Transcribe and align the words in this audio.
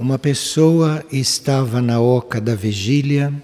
Uma 0.00 0.16
pessoa 0.16 1.04
estava 1.10 1.82
na 1.82 2.00
oca 2.00 2.40
da 2.40 2.54
vigília, 2.54 3.34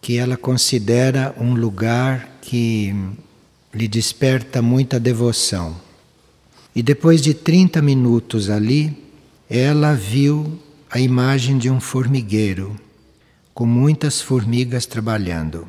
que 0.00 0.16
ela 0.16 0.36
considera 0.36 1.32
um 1.38 1.54
lugar 1.54 2.40
que 2.42 2.92
lhe 3.72 3.86
desperta 3.86 4.60
muita 4.60 4.98
devoção. 4.98 5.76
E 6.74 6.82
depois 6.82 7.22
de 7.22 7.32
30 7.32 7.80
minutos 7.80 8.50
ali, 8.50 9.04
ela 9.48 9.94
viu 9.94 10.58
a 10.90 10.98
imagem 10.98 11.56
de 11.56 11.70
um 11.70 11.78
formigueiro, 11.78 12.76
com 13.54 13.64
muitas 13.64 14.20
formigas 14.20 14.84
trabalhando. 14.84 15.68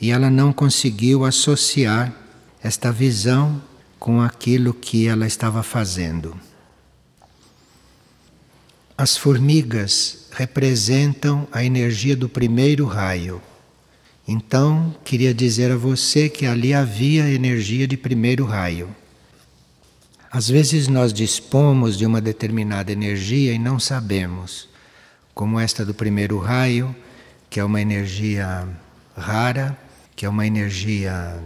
E 0.00 0.12
ela 0.12 0.30
não 0.30 0.52
conseguiu 0.52 1.24
associar 1.24 2.14
esta 2.62 2.92
visão 2.92 3.60
com 3.98 4.22
aquilo 4.22 4.72
que 4.72 5.08
ela 5.08 5.26
estava 5.26 5.64
fazendo. 5.64 6.38
As 8.98 9.14
formigas 9.14 10.28
representam 10.32 11.46
a 11.52 11.62
energia 11.62 12.16
do 12.16 12.30
primeiro 12.30 12.86
raio. 12.86 13.42
Então, 14.26 14.94
queria 15.04 15.34
dizer 15.34 15.70
a 15.70 15.76
você 15.76 16.30
que 16.30 16.46
ali 16.46 16.72
havia 16.72 17.28
energia 17.28 17.86
de 17.86 17.96
primeiro 17.96 18.46
raio. 18.46 18.88
Às 20.30 20.48
vezes 20.48 20.88
nós 20.88 21.12
dispomos 21.12 21.96
de 21.96 22.06
uma 22.06 22.20
determinada 22.20 22.90
energia 22.90 23.52
e 23.52 23.58
não 23.58 23.78
sabemos, 23.78 24.68
como 25.34 25.60
esta 25.60 25.84
do 25.84 25.94
primeiro 25.94 26.38
raio, 26.38 26.96
que 27.50 27.60
é 27.60 27.64
uma 27.64 27.80
energia 27.80 28.66
rara, 29.14 29.78
que 30.16 30.24
é 30.24 30.28
uma 30.28 30.46
energia 30.46 31.38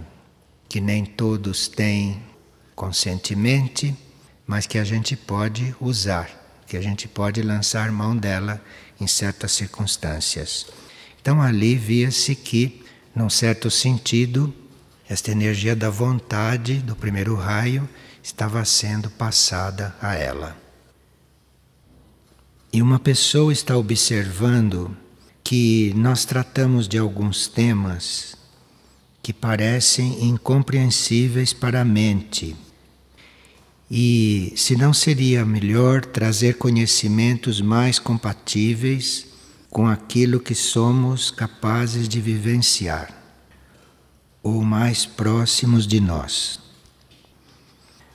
que 0.68 0.80
nem 0.80 1.04
todos 1.04 1.66
têm 1.66 2.22
conscientemente, 2.76 3.94
mas 4.46 4.66
que 4.66 4.78
a 4.78 4.84
gente 4.84 5.16
pode 5.16 5.74
usar, 5.80 6.39
que 6.70 6.76
a 6.76 6.80
gente 6.80 7.08
pode 7.08 7.42
lançar 7.42 7.90
mão 7.90 8.16
dela 8.16 8.62
em 9.00 9.06
certas 9.08 9.50
circunstâncias. 9.50 10.68
Então 11.20 11.42
ali 11.42 11.74
via-se 11.74 12.36
que, 12.36 12.84
num 13.12 13.28
certo 13.28 13.68
sentido, 13.68 14.54
esta 15.08 15.32
energia 15.32 15.74
da 15.74 15.90
vontade 15.90 16.74
do 16.74 16.94
primeiro 16.94 17.34
raio 17.34 17.88
estava 18.22 18.64
sendo 18.64 19.10
passada 19.10 19.96
a 20.00 20.14
ela. 20.14 20.56
E 22.72 22.80
uma 22.80 23.00
pessoa 23.00 23.52
está 23.52 23.76
observando 23.76 24.96
que 25.42 25.92
nós 25.96 26.24
tratamos 26.24 26.86
de 26.86 26.98
alguns 26.98 27.48
temas 27.48 28.36
que 29.20 29.32
parecem 29.32 30.24
incompreensíveis 30.24 31.52
para 31.52 31.80
a 31.80 31.84
mente. 31.84 32.56
E 33.90 34.52
se 34.54 34.76
não 34.76 34.94
seria 34.94 35.44
melhor 35.44 36.04
trazer 36.04 36.54
conhecimentos 36.54 37.60
mais 37.60 37.98
compatíveis 37.98 39.26
com 39.68 39.88
aquilo 39.88 40.38
que 40.38 40.54
somos 40.54 41.32
capazes 41.32 42.08
de 42.08 42.20
vivenciar, 42.20 43.12
ou 44.44 44.62
mais 44.62 45.04
próximos 45.04 45.88
de 45.88 46.00
nós? 46.00 46.60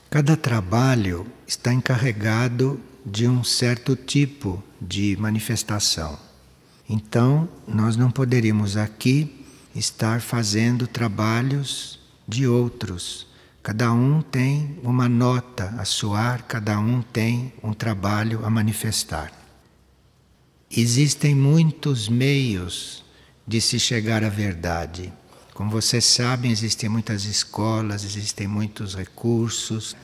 Cada 0.09 0.37
trabalho 0.37 1.27
está 1.45 1.73
encarregado 1.73 2.79
de 3.05 3.27
um 3.27 3.43
certo 3.43 3.97
tipo 3.97 4.63
de 4.81 5.17
manifestação. 5.19 6.17
Então, 6.89 7.49
nós 7.67 7.97
não 7.97 8.09
poderíamos 8.09 8.77
aqui 8.77 9.45
estar 9.75 10.21
fazendo 10.21 10.87
trabalhos 10.87 11.99
de 12.25 12.47
outros. 12.47 13.27
Cada 13.65 13.91
um 13.91 14.21
tem 14.21 14.77
uma 14.83 15.09
nota 15.09 15.73
a 15.79 15.85
soar, 15.85 16.43
cada 16.43 16.79
um 16.79 17.01
tem 17.01 17.51
um 17.63 17.73
trabalho 17.73 18.45
a 18.45 18.49
manifestar. 18.51 19.31
Existem 20.69 21.33
muitos 21.33 22.07
meios 22.07 23.03
de 23.47 23.59
se 23.59 23.79
chegar 23.79 24.23
à 24.23 24.29
verdade. 24.29 25.11
Como 25.55 25.71
vocês 25.71 26.05
sabem, 26.05 26.51
existem 26.51 26.87
muitas 26.87 27.25
escolas, 27.25 28.03
existem 28.03 28.47
muitos 28.47 28.93
recursos, 28.93 29.95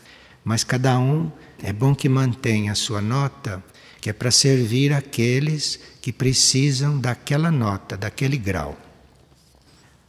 mas 0.44 0.64
cada 0.64 0.98
um 0.98 1.32
é 1.62 1.72
bom 1.72 1.94
que 1.94 2.10
mantenha 2.10 2.72
a 2.72 2.76
sua 2.76 3.00
nota, 3.00 3.64
que 4.02 4.10
é 4.10 4.14
para 4.14 4.32
servir 4.32 4.92
aqueles 4.92 5.80
que 6.02 6.12
precisam 6.12 7.00
daquela 7.00 7.52
nota, 7.52 7.96
daquele 7.96 8.38
grau. 8.38 8.76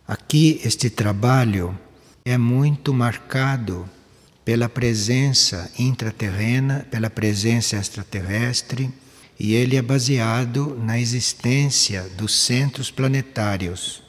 Aqui, 0.09 0.59
este 0.65 0.89
trabalho 0.89 1.79
é 2.25 2.39
muito 2.39 2.95
marcado 2.95 3.89
pela 4.45 4.69
presença 4.69 5.71
intraterrena, 5.79 6.87
pela 6.91 7.11
presença 7.11 7.77
extraterrestre, 7.77 8.91
e 9.39 9.55
ele 9.55 9.77
é 9.77 9.83
baseado 9.83 10.79
na 10.83 11.01
existência 11.01 12.09
dos 12.17 12.35
centros 12.35 12.91
planetários 12.91 14.03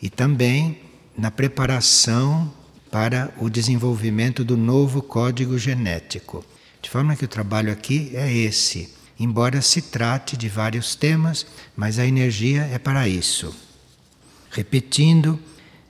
e 0.00 0.08
também 0.08 0.80
na 1.16 1.30
preparação 1.30 2.52
para 2.90 3.32
o 3.38 3.50
desenvolvimento 3.50 4.44
do 4.44 4.56
novo 4.56 5.02
código 5.02 5.58
genético. 5.58 6.44
De 6.80 6.88
forma 6.90 7.16
que 7.16 7.24
o 7.24 7.28
trabalho 7.28 7.72
aqui 7.72 8.10
é 8.14 8.32
esse, 8.32 8.90
embora 9.18 9.62
se 9.62 9.82
trate 9.82 10.36
de 10.36 10.48
vários 10.48 10.94
temas, 10.94 11.46
mas 11.76 11.98
a 11.98 12.06
energia 12.06 12.62
é 12.72 12.78
para 12.78 13.06
isso. 13.08 13.54
Repetindo, 14.50 15.38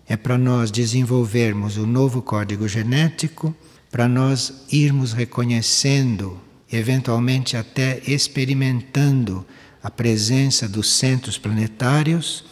é 0.08 0.16
para 0.16 0.36
nós 0.36 0.70
desenvolvermos 0.70 1.76
o 1.76 1.86
novo 1.86 2.22
código 2.22 2.66
genético, 2.68 3.54
para 3.90 4.08
nós 4.08 4.64
irmos 4.70 5.12
reconhecendo, 5.12 6.40
eventualmente 6.70 7.56
até 7.56 8.00
experimentando 8.06 9.44
a 9.82 9.90
presença 9.90 10.68
dos 10.68 10.90
centros 10.92 11.36
planetários 11.38 12.44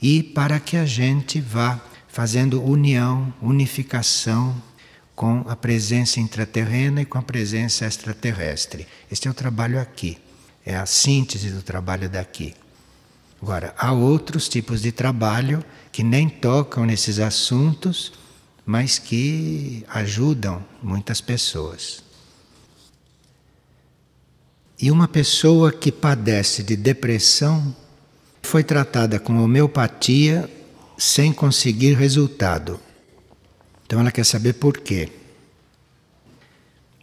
e 0.00 0.22
para 0.22 0.60
que 0.60 0.76
a 0.76 0.86
gente 0.86 1.40
vá 1.40 1.80
fazendo 2.08 2.62
união, 2.62 3.32
unificação 3.42 4.54
com 5.14 5.44
a 5.48 5.56
presença 5.56 6.20
intraterrena 6.20 7.02
e 7.02 7.04
com 7.04 7.18
a 7.18 7.22
presença 7.22 7.86
extraterrestre. 7.86 8.86
Este 9.10 9.28
é 9.28 9.30
o 9.30 9.34
trabalho 9.34 9.80
aqui, 9.80 10.18
é 10.64 10.76
a 10.76 10.86
síntese 10.86 11.50
do 11.50 11.62
trabalho 11.62 12.08
daqui. 12.08 12.54
Agora, 13.40 13.74
há 13.78 13.92
outros 13.92 14.48
tipos 14.48 14.82
de 14.82 14.92
trabalho 14.92 15.64
que 15.96 16.02
nem 16.02 16.28
tocam 16.28 16.84
nesses 16.84 17.18
assuntos, 17.18 18.12
mas 18.66 18.98
que 18.98 19.82
ajudam 19.88 20.62
muitas 20.82 21.22
pessoas. 21.22 22.04
E 24.78 24.90
uma 24.90 25.08
pessoa 25.08 25.72
que 25.72 25.90
padece 25.90 26.62
de 26.62 26.76
depressão 26.76 27.74
foi 28.42 28.62
tratada 28.62 29.18
com 29.18 29.42
homeopatia 29.42 30.50
sem 30.98 31.32
conseguir 31.32 31.94
resultado. 31.94 32.78
Então 33.86 33.98
ela 33.98 34.12
quer 34.12 34.26
saber 34.26 34.52
por 34.52 34.76
quê. 34.76 35.08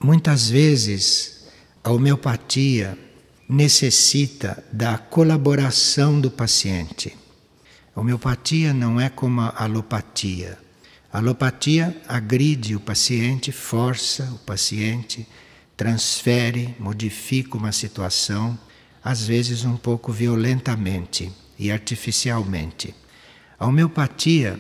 Muitas 0.03 0.51
vezes 0.51 1.47
a 1.83 1.89
homeopatia 1.91 2.95
necessita 3.49 4.63
da 4.71 4.99
colaboração 4.99 6.21
do 6.21 6.29
paciente. 6.29 7.22
Homeopatia 7.95 8.73
não 8.73 8.99
é 8.99 9.09
como 9.09 9.41
a 9.41 9.53
alopatia. 9.63 10.57
A 11.11 11.19
alopatia 11.19 11.95
agride 12.07 12.75
o 12.75 12.79
paciente, 12.79 13.51
força 13.51 14.23
o 14.33 14.39
paciente, 14.39 15.27
transfere, 15.77 16.75
modifica 16.79 17.55
uma 17.55 17.71
situação 17.71 18.57
às 19.03 19.27
vezes 19.27 19.65
um 19.65 19.75
pouco 19.75 20.11
violentamente 20.11 21.31
e 21.59 21.71
artificialmente. 21.71 22.95
A 23.59 23.67
homeopatia 23.67 24.57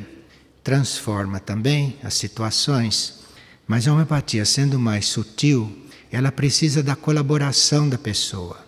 transforma 0.63 1.39
também 1.39 1.97
as 2.03 2.13
situações, 2.13 3.21
mas 3.67 3.87
a 3.87 3.93
homeopatia, 3.93 4.45
sendo 4.45 4.77
mais 4.77 5.05
sutil, 5.05 5.87
ela 6.11 6.31
precisa 6.31 6.83
da 6.83 6.95
colaboração 6.95 7.87
da 7.87 7.97
pessoa. 7.97 8.62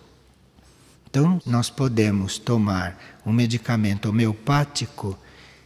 Então, 1.16 1.40
nós 1.46 1.70
podemos 1.70 2.36
tomar 2.36 3.02
um 3.24 3.32
medicamento 3.32 4.10
homeopático 4.10 5.18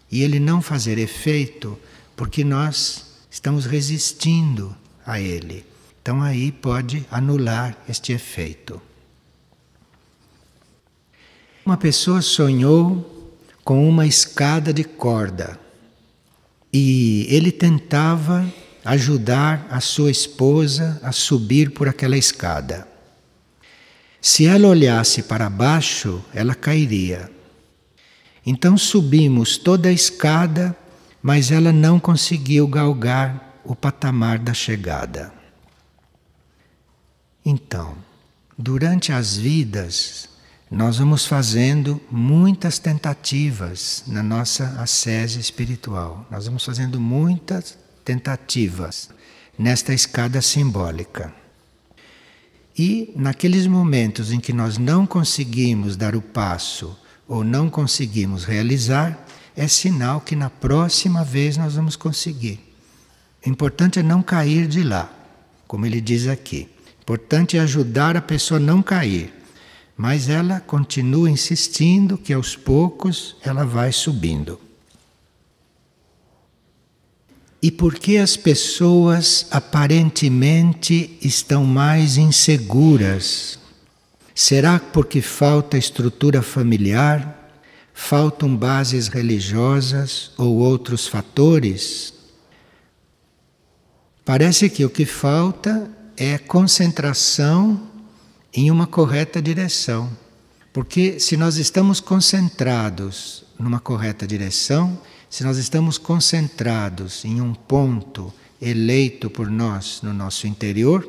e 0.08 0.22
ele 0.22 0.38
não 0.38 0.62
fazer 0.62 0.96
efeito 0.96 1.76
porque 2.14 2.44
nós 2.44 3.16
estamos 3.28 3.66
resistindo 3.66 4.76
a 5.04 5.20
ele. 5.20 5.66
Então, 6.00 6.22
aí 6.22 6.52
pode 6.52 7.04
anular 7.10 7.76
este 7.88 8.12
efeito. 8.12 8.80
Uma 11.66 11.76
pessoa 11.76 12.22
sonhou 12.22 13.36
com 13.64 13.88
uma 13.88 14.06
escada 14.06 14.72
de 14.72 14.84
corda 14.84 15.58
e 16.72 17.26
ele 17.28 17.50
tentava 17.50 18.48
ajudar 18.84 19.66
a 19.68 19.80
sua 19.80 20.12
esposa 20.12 21.00
a 21.02 21.10
subir 21.10 21.72
por 21.72 21.88
aquela 21.88 22.16
escada. 22.16 22.88
Se 24.20 24.46
ela 24.46 24.68
olhasse 24.68 25.22
para 25.22 25.48
baixo, 25.48 26.22
ela 26.34 26.54
cairia. 26.54 27.30
Então 28.44 28.76
subimos 28.76 29.56
toda 29.56 29.88
a 29.88 29.92
escada, 29.92 30.76
mas 31.22 31.50
ela 31.50 31.72
não 31.72 31.98
conseguiu 31.98 32.66
galgar 32.66 33.60
o 33.64 33.74
patamar 33.74 34.38
da 34.38 34.52
chegada. 34.52 35.32
Então, 37.44 37.96
durante 38.56 39.12
as 39.12 39.36
vidas, 39.36 40.28
nós 40.70 40.98
vamos 40.98 41.26
fazendo 41.26 42.00
muitas 42.10 42.78
tentativas 42.78 44.04
na 44.06 44.22
nossa 44.22 44.80
ascese 44.80 45.40
espiritual. 45.40 46.26
Nós 46.30 46.46
vamos 46.46 46.64
fazendo 46.64 47.00
muitas 47.00 47.76
tentativas 48.04 49.10
nesta 49.58 49.92
escada 49.92 50.40
simbólica. 50.40 51.39
E 52.78 53.12
naqueles 53.16 53.66
momentos 53.66 54.32
em 54.32 54.40
que 54.40 54.52
nós 54.52 54.78
não 54.78 55.06
conseguimos 55.06 55.96
dar 55.96 56.14
o 56.14 56.22
passo 56.22 56.96
ou 57.26 57.44
não 57.44 57.68
conseguimos 57.68 58.44
realizar, 58.44 59.26
é 59.56 59.68
sinal 59.68 60.20
que 60.20 60.34
na 60.34 60.48
próxima 60.48 61.24
vez 61.24 61.56
nós 61.56 61.74
vamos 61.74 61.96
conseguir. 61.96 62.60
O 63.44 63.48
importante 63.48 63.98
é 63.98 64.02
não 64.02 64.22
cair 64.22 64.66
de 64.66 64.82
lá, 64.82 65.10
como 65.66 65.86
ele 65.86 66.00
diz 66.00 66.26
aqui. 66.26 66.68
O 66.98 67.02
importante 67.02 67.56
é 67.56 67.60
ajudar 67.60 68.16
a 68.16 68.22
pessoa 68.22 68.58
a 68.58 68.62
não 68.62 68.82
cair. 68.82 69.32
Mas 69.96 70.28
ela 70.28 70.60
continua 70.60 71.30
insistindo 71.30 72.16
que 72.16 72.32
aos 72.32 72.56
poucos 72.56 73.36
ela 73.42 73.64
vai 73.64 73.92
subindo. 73.92 74.58
E 77.62 77.70
por 77.70 77.94
que 77.94 78.16
as 78.16 78.36
pessoas 78.36 79.46
aparentemente 79.50 81.18
estão 81.20 81.64
mais 81.64 82.16
inseguras? 82.16 83.58
Será 84.34 84.78
porque 84.78 85.20
falta 85.20 85.76
estrutura 85.76 86.40
familiar? 86.40 87.36
Faltam 87.92 88.56
bases 88.56 89.08
religiosas 89.08 90.30
ou 90.38 90.56
outros 90.56 91.06
fatores? 91.06 92.14
Parece 94.24 94.70
que 94.70 94.84
o 94.84 94.90
que 94.90 95.04
falta 95.04 95.90
é 96.16 96.38
concentração 96.38 97.88
em 98.54 98.70
uma 98.70 98.86
correta 98.86 99.42
direção. 99.42 100.10
Porque 100.72 101.18
se 101.20 101.36
nós 101.36 101.56
estamos 101.56 102.00
concentrados 102.00 103.44
numa 103.58 103.80
correta 103.80 104.26
direção, 104.26 104.98
se 105.30 105.44
nós 105.44 105.56
estamos 105.58 105.96
concentrados 105.96 107.24
em 107.24 107.40
um 107.40 107.54
ponto 107.54 108.34
eleito 108.60 109.30
por 109.30 109.48
nós 109.48 110.00
no 110.02 110.12
nosso 110.12 110.48
interior, 110.48 111.08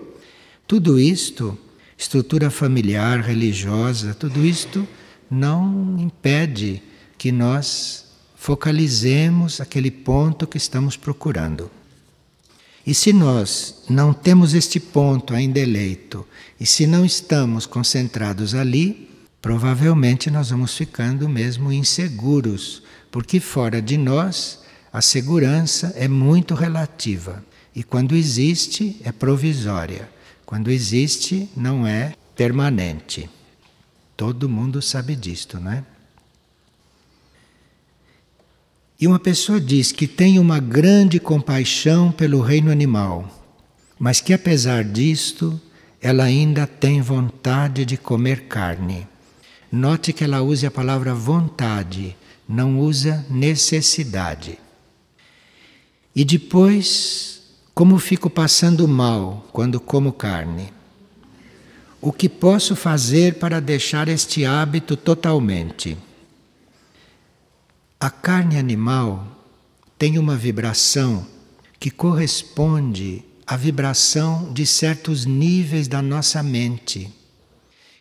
tudo 0.68 1.00
isto, 1.00 1.58
estrutura 1.98 2.52
familiar, 2.52 3.20
religiosa, 3.20 4.14
tudo 4.14 4.46
isto 4.46 4.88
não 5.30 5.98
impede 6.00 6.84
que 7.18 7.32
nós 7.32 8.06
focalizemos 8.36 9.60
aquele 9.60 9.90
ponto 9.90 10.46
que 10.46 10.58
estamos 10.58 10.96
procurando. 10.96 11.70
E 12.86 12.94
se 12.94 13.12
nós 13.12 13.84
não 13.90 14.14
temos 14.14 14.54
este 14.54 14.80
ponto 14.80 15.34
ainda 15.34 15.60
eleito, 15.60 16.26
e 16.60 16.66
se 16.66 16.86
não 16.86 17.04
estamos 17.04 17.66
concentrados 17.66 18.54
ali, 18.54 19.10
provavelmente 19.42 20.30
nós 20.30 20.52
vamos 20.52 20.76
ficando 20.76 21.28
mesmo 21.28 21.72
inseguros, 21.72 22.84
porque 23.12 23.40
fora 23.40 23.82
de 23.82 23.98
nós 23.98 24.62
a 24.92 25.02
segurança 25.02 25.94
é 25.96 26.08
muito 26.08 26.54
relativa. 26.56 27.44
E 27.76 27.84
quando 27.84 28.16
existe, 28.16 29.00
é 29.04 29.12
provisória. 29.12 30.10
Quando 30.46 30.72
existe, 30.72 31.50
não 31.56 31.86
é 31.86 32.14
permanente. 32.36 33.30
Todo 34.18 34.50
mundo 34.50 34.82
sabe 34.82 35.16
disto, 35.16 35.60
não 35.60 35.72
é? 35.72 35.84
E 39.00 39.08
uma 39.08 39.20
pessoa 39.20 39.60
diz 39.60 39.92
que 39.92 40.08
tem 40.08 40.38
uma 40.38 40.60
grande 40.60 41.20
compaixão 41.20 42.12
pelo 42.12 42.40
reino 42.40 42.70
animal, 42.70 43.28
mas 43.98 44.22
que 44.22 44.32
apesar 44.32 44.84
disto, 44.84 45.60
ela 46.00 46.26
ainda 46.26 46.68
tem 46.68 47.02
vontade 47.02 47.84
de 47.84 47.98
comer 47.98 48.44
carne. 48.44 49.08
Note 49.72 50.14
que 50.14 50.24
ela 50.24 50.42
use 50.42 50.68
a 50.68 50.72
palavra 50.72 51.16
vontade, 51.16 52.16
não 52.52 52.80
usa 52.80 53.26
necessidade. 53.30 54.60
E 56.14 56.26
depois, 56.26 57.42
como 57.74 57.98
fico 57.98 58.30
passando 58.30 58.88
mal 58.88 59.48
quando 59.54 59.80
como 59.80 60.12
carne? 60.12 60.74
O 62.02 62.12
que 62.12 62.28
posso 62.28 62.76
fazer 62.76 63.36
para 63.36 63.62
deixar 63.62 64.08
este 64.10 64.44
hábito 64.44 64.98
totalmente? 64.98 65.98
A 68.00 68.10
carne 68.10 68.58
animal 68.58 69.26
tem 69.98 70.18
uma 70.18 70.36
vibração 70.36 71.26
que 71.80 71.90
corresponde 71.90 73.24
à 73.48 73.56
vibração 73.56 74.52
de 74.52 74.66
certos 74.66 75.26
níveis 75.26 75.88
da 75.88 76.02
nossa 76.02 76.44
mente. 76.44 77.14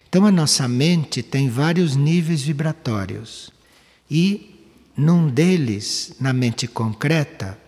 Então, 0.09 0.27
a 0.27 0.33
nossa 0.33 0.67
mente 0.67 1.23
tem 1.23 1.49
vários 1.49 1.95
níveis 1.95 2.43
vibratórios. 2.43 3.51
E 4.11 4.51
num 4.97 5.29
deles, 5.29 6.15
na 6.21 6.33
mente 6.33 6.67
concreta, 6.67 7.59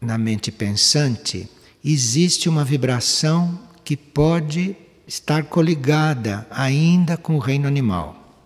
na 0.00 0.18
mente 0.18 0.50
pensante, 0.50 1.48
existe 1.84 2.48
uma 2.48 2.64
vibração 2.64 3.58
que 3.84 3.96
pode 3.96 4.76
estar 5.06 5.44
coligada 5.44 6.46
ainda 6.50 7.16
com 7.16 7.36
o 7.36 7.38
reino 7.38 7.66
animal. 7.66 8.36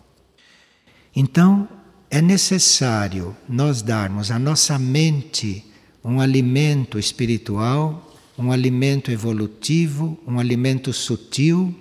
Então, 1.14 1.68
é 2.10 2.22
necessário 2.22 3.36
nós 3.48 3.82
darmos 3.82 4.30
à 4.30 4.38
nossa 4.38 4.78
mente 4.78 5.64
um 6.04 6.20
alimento 6.20 6.98
espiritual, 6.98 8.16
um 8.38 8.52
alimento 8.52 9.10
evolutivo, 9.10 10.18
um 10.26 10.38
alimento 10.38 10.92
sutil, 10.92 11.74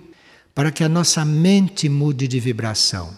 para 0.54 0.70
que 0.70 0.82
a 0.84 0.88
nossa 0.88 1.24
mente 1.24 1.88
mude 1.88 2.26
de 2.26 2.40
vibração. 2.40 3.16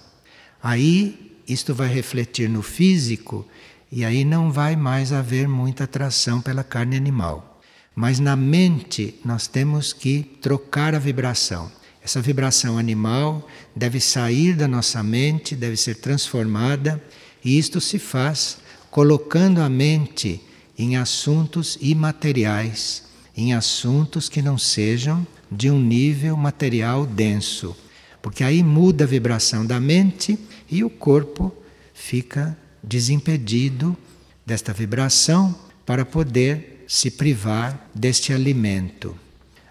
Aí 0.62 1.23
isto 1.46 1.74
vai 1.74 1.88
refletir 1.88 2.48
no 2.48 2.62
físico 2.62 3.46
e 3.90 4.04
aí 4.04 4.24
não 4.24 4.50
vai 4.50 4.74
mais 4.76 5.12
haver 5.12 5.48
muita 5.48 5.84
atração 5.84 6.40
pela 6.40 6.64
carne 6.64 6.96
animal. 6.96 7.60
Mas 7.94 8.18
na 8.18 8.34
mente 8.34 9.14
nós 9.24 9.46
temos 9.46 9.92
que 9.92 10.22
trocar 10.40 10.94
a 10.94 10.98
vibração. 10.98 11.70
Essa 12.02 12.20
vibração 12.20 12.76
animal 12.76 13.48
deve 13.74 14.00
sair 14.00 14.54
da 14.54 14.68
nossa 14.68 15.02
mente, 15.02 15.54
deve 15.54 15.76
ser 15.76 15.94
transformada, 15.96 17.02
e 17.44 17.56
isto 17.58 17.80
se 17.80 17.98
faz 17.98 18.58
colocando 18.90 19.60
a 19.60 19.68
mente 19.68 20.40
em 20.78 20.96
assuntos 20.96 21.78
imateriais, 21.80 23.04
em 23.36 23.54
assuntos 23.54 24.28
que 24.28 24.42
não 24.42 24.58
sejam 24.58 25.26
de 25.50 25.70
um 25.70 25.80
nível 25.80 26.36
material 26.36 27.06
denso, 27.06 27.76
porque 28.20 28.42
aí 28.42 28.62
muda 28.62 29.04
a 29.04 29.06
vibração 29.06 29.64
da 29.64 29.78
mente 29.78 30.38
e 30.74 30.82
o 30.82 30.90
corpo 30.90 31.54
fica 31.94 32.56
desimpedido 32.82 33.96
desta 34.44 34.72
vibração 34.72 35.54
para 35.86 36.04
poder 36.04 36.84
se 36.88 37.12
privar 37.12 37.88
deste 37.94 38.32
alimento. 38.32 39.16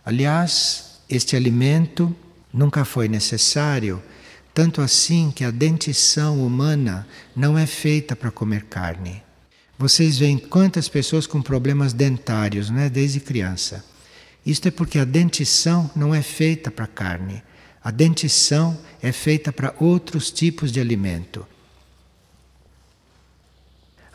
Aliás, 0.05 1.01
este 1.09 1.35
alimento 1.35 2.15
nunca 2.53 2.85
foi 2.85 3.09
necessário, 3.09 4.01
tanto 4.53 4.79
assim 4.79 5.29
que 5.29 5.43
a 5.43 5.51
dentição 5.51 6.45
humana 6.45 7.05
não 7.35 7.57
é 7.57 7.65
feita 7.65 8.15
para 8.15 8.31
comer 8.31 8.63
carne. 8.63 9.21
Vocês 9.77 10.17
veem 10.17 10.37
quantas 10.37 10.87
pessoas 10.87 11.27
com 11.27 11.41
problemas 11.41 11.91
dentários, 11.91 12.69
né, 12.69 12.89
desde 12.89 13.19
criança. 13.19 13.83
Isto 14.45 14.69
é 14.69 14.71
porque 14.71 14.99
a 14.99 15.05
dentição 15.05 15.91
não 15.93 16.15
é 16.15 16.21
feita 16.21 16.71
para 16.71 16.87
carne. 16.87 17.43
A 17.83 17.91
dentição 17.91 18.77
é 19.01 19.11
feita 19.11 19.51
para 19.51 19.75
outros 19.79 20.31
tipos 20.31 20.71
de 20.71 20.79
alimento. 20.79 21.45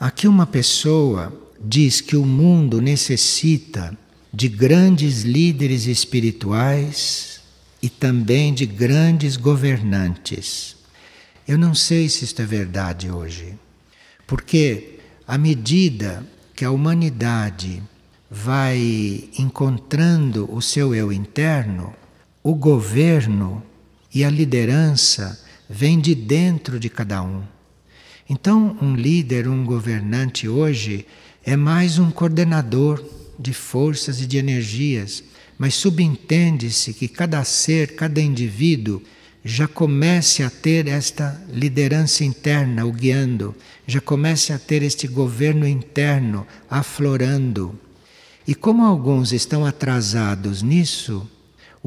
Aqui 0.00 0.26
uma 0.26 0.46
pessoa 0.46 1.32
diz 1.60 2.00
que 2.00 2.16
o 2.16 2.24
mundo 2.24 2.80
necessita 2.80 3.96
de 4.32 4.48
grandes 4.48 5.22
líderes 5.22 5.86
espirituais 5.86 7.40
e 7.82 7.90
também 7.90 8.54
de 8.54 8.64
grandes 8.64 9.36
governantes. 9.36 10.76
Eu 11.46 11.58
não 11.58 11.74
sei 11.74 12.08
se 12.08 12.24
isto 12.24 12.40
é 12.40 12.46
verdade 12.46 13.10
hoje, 13.10 13.54
porque 14.26 14.98
à 15.26 15.36
medida 15.36 16.26
que 16.54 16.64
a 16.64 16.70
humanidade 16.70 17.82
vai 18.30 19.28
encontrando 19.38 20.48
o 20.52 20.62
seu 20.62 20.94
eu 20.94 21.12
interno, 21.12 21.94
o 22.42 22.54
governo 22.54 23.62
e 24.14 24.24
a 24.24 24.30
liderança 24.30 25.38
vêm 25.68 26.00
de 26.00 26.14
dentro 26.14 26.78
de 26.80 26.88
cada 26.88 27.22
um. 27.22 27.42
Então, 28.28 28.76
um 28.80 28.94
líder, 28.94 29.48
um 29.48 29.64
governante 29.64 30.48
hoje 30.48 31.06
é 31.44 31.56
mais 31.56 31.98
um 31.98 32.10
coordenador 32.10 33.02
de 33.38 33.52
forças 33.52 34.20
e 34.20 34.26
de 34.26 34.36
energias 34.38 35.22
mas 35.58 35.74
subentende-se 35.74 36.94
que 36.94 37.08
cada 37.08 37.42
ser, 37.42 37.96
cada 37.96 38.20
indivíduo, 38.20 39.02
já 39.44 39.66
comece 39.66 40.42
a 40.42 40.50
ter 40.50 40.86
esta 40.86 41.40
liderança 41.52 42.24
interna 42.24 42.86
o 42.86 42.92
guiando, 42.92 43.54
já 43.86 44.00
comece 44.00 44.52
a 44.52 44.58
ter 44.58 44.82
este 44.82 45.08
governo 45.08 45.66
interno 45.66 46.46
aflorando. 46.70 47.78
E 48.46 48.54
como 48.54 48.84
alguns 48.84 49.32
estão 49.32 49.66
atrasados 49.66 50.62
nisso, 50.62 51.28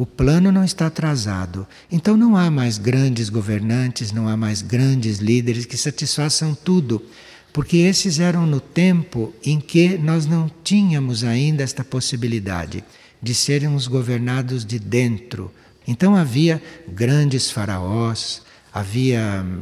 O 0.01 0.05
plano 0.08 0.51
não 0.51 0.63
está 0.63 0.88
atrasado. 0.88 1.67
Então 1.91 2.17
não 2.17 2.36
há 2.36 2.50
mais 2.50 2.79
grandes 2.79 3.29
governantes, 3.29 4.12
não 4.12 4.27
há 4.27 4.36
mais 4.36 4.63
grandes 4.63 5.20
líderes 5.20 5.63
que 5.67 5.77
satisfaçam 5.77 6.55
tudo, 6.55 7.05
porque 7.53 7.77
esses 7.77 8.20
eram 8.20 8.48
no 8.48 8.60
tempo 8.60 9.31
em 9.46 9.60
que 9.60 10.00
nós 10.00 10.25
não 10.25 10.50
tínhamos 10.63 11.24
ainda 11.24 11.62
esta 11.62 11.84
possibilidade 11.84 12.84
de 13.22 13.36
sermos 13.36 13.86
governados 13.86 14.65
de 14.65 14.79
dentro. 14.79 15.51
Então 15.88 16.15
havia 16.15 16.60
grandes 16.88 17.51
faraós, 17.51 18.41
havia 18.74 19.46
hum, 19.46 19.62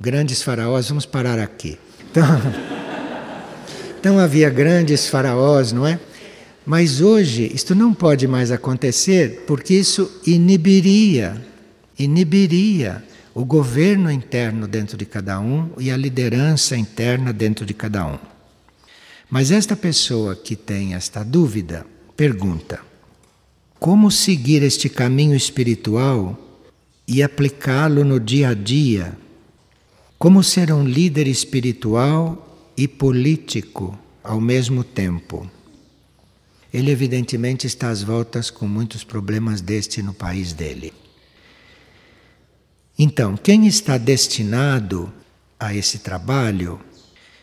grandes 0.00 0.44
faraós, 0.44 0.88
vamos 0.88 1.06
parar 1.06 1.40
aqui. 1.40 1.76
Então, 2.08 2.24
então 3.98 4.16
havia 4.16 4.48
grandes 4.48 5.08
faraós, 5.08 5.72
não 5.72 5.84
é? 5.84 5.98
Mas 6.64 7.00
hoje 7.00 7.50
isto 7.54 7.74
não 7.74 7.94
pode 7.94 8.28
mais 8.28 8.50
acontecer 8.50 9.44
porque 9.46 9.74
isso 9.74 10.20
inibiria, 10.26 11.44
inibiria 11.98 13.02
o 13.34 13.44
governo 13.44 14.10
interno 14.10 14.68
dentro 14.68 14.96
de 14.96 15.06
cada 15.06 15.40
um 15.40 15.70
e 15.78 15.90
a 15.90 15.96
liderança 15.96 16.76
interna 16.76 17.32
dentro 17.32 17.64
de 17.64 17.72
cada 17.72 18.06
um. 18.06 18.18
Mas 19.30 19.50
esta 19.50 19.76
pessoa 19.76 20.34
que 20.36 20.56
tem 20.56 20.94
esta 20.94 21.22
dúvida 21.22 21.86
pergunta: 22.16 22.80
como 23.78 24.10
seguir 24.10 24.62
este 24.62 24.88
caminho 24.88 25.34
espiritual 25.34 26.38
e 27.08 27.22
aplicá-lo 27.22 28.04
no 28.04 28.20
dia 28.20 28.50
a 28.50 28.54
dia? 28.54 29.16
Como 30.18 30.44
ser 30.44 30.70
um 30.70 30.84
líder 30.84 31.26
espiritual 31.26 32.72
e 32.76 32.86
político 32.86 33.98
ao 34.22 34.38
mesmo 34.38 34.84
tempo? 34.84 35.50
Ele, 36.72 36.90
evidentemente, 36.90 37.66
está 37.66 37.90
às 37.90 38.02
voltas 38.02 38.50
com 38.50 38.66
muitos 38.66 39.02
problemas 39.02 39.60
deste 39.60 40.02
no 40.02 40.14
país 40.14 40.52
dele. 40.52 40.92
Então, 42.98 43.36
quem 43.36 43.66
está 43.66 43.96
destinado 43.96 45.12
a 45.58 45.74
esse 45.74 45.98
trabalho 45.98 46.80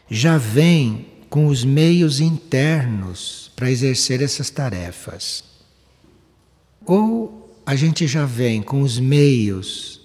já 0.10 0.38
vem 0.38 1.08
com 1.30 1.48
os 1.48 1.64
meios 1.64 2.20
internos 2.20 3.52
para 3.56 3.70
exercer 3.70 4.22
essas 4.22 4.50
tarefas. 4.50 5.44
Ou 6.86 7.60
a 7.66 7.76
gente 7.76 8.08
já 8.08 8.26
vem 8.26 8.62
com 8.62 8.82
os 8.82 8.98
meios 8.98 10.00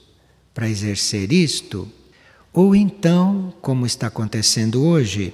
para 0.52 0.68
exercer 0.68 1.32
isto, 1.32 1.88
ou 2.52 2.74
então, 2.74 3.54
como 3.62 3.86
está 3.86 4.08
acontecendo 4.08 4.84
hoje, 4.84 5.32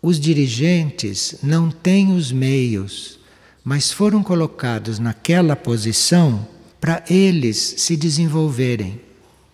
os 0.00 0.20
dirigentes 0.20 1.36
não 1.42 1.70
têm 1.70 2.12
os 2.12 2.30
meios, 2.30 3.18
mas 3.64 3.90
foram 3.90 4.22
colocados 4.22 4.98
naquela 4.98 5.56
posição 5.56 6.46
para 6.80 7.04
eles 7.10 7.56
se 7.78 7.96
desenvolverem. 7.96 9.00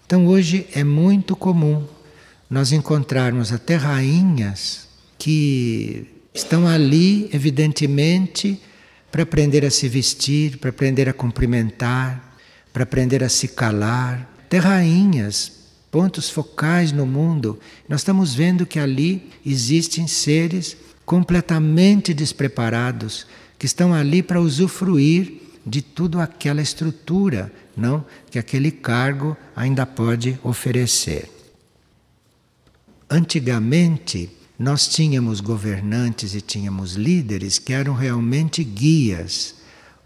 Então 0.07 0.27
hoje 0.27 0.67
é 0.75 0.85
muito 0.85 1.35
comum 1.35 1.85
nós 2.49 2.73
encontrarmos 2.73 3.53
até 3.53 3.75
rainhas 3.77 4.87
que 5.19 6.07
estão 6.35 6.67
ali, 6.67 7.31
evidentemente, 7.33 8.61
para 9.11 9.23
aprender 9.23 9.65
a 9.65 9.71
se 9.71 9.89
vestir, 9.89 10.59
para 10.59 10.71
aprender 10.71 11.09
a 11.09 11.13
cumprimentar, 11.13 12.37
para 12.73 12.83
aprender 12.83 13.25
a 13.25 13.29
se 13.29 13.49
calar. 13.49 14.31
Até 14.45 14.59
rainhas 14.59 15.64
pontos 15.95 16.29
focais 16.29 16.91
no 16.91 17.07
mundo, 17.07 17.57
nós 17.89 18.01
estamos 18.01 18.35
vendo 18.35 18.67
que 18.67 18.81
ali 18.81 19.31
existem 19.47 20.09
seres 20.09 20.77
completamente 21.07 22.13
despreparados 22.13 23.29
que 23.57 23.65
estão 23.65 23.95
ali 23.95 24.21
para 24.21 24.41
usufruir 24.41 25.41
de 25.65 25.81
tudo 25.81 26.19
aquela 26.21 26.61
estrutura, 26.61 27.53
não 27.77 28.05
que 28.29 28.41
aquele 28.41 28.73
cargo 28.73 29.37
ainda 29.55 29.87
pode 29.87 30.37
oferecer. 30.43 31.31
Antigamente, 33.09 34.29
nós 34.59 34.89
tínhamos 34.89 35.41
governantes 35.41 36.35
e 36.35 36.41
tínhamos 36.41 36.95
líderes 36.95 37.61
que 37.61 37.73
eram 37.73 37.95
realmente 37.95 38.65
guias. 38.65 39.55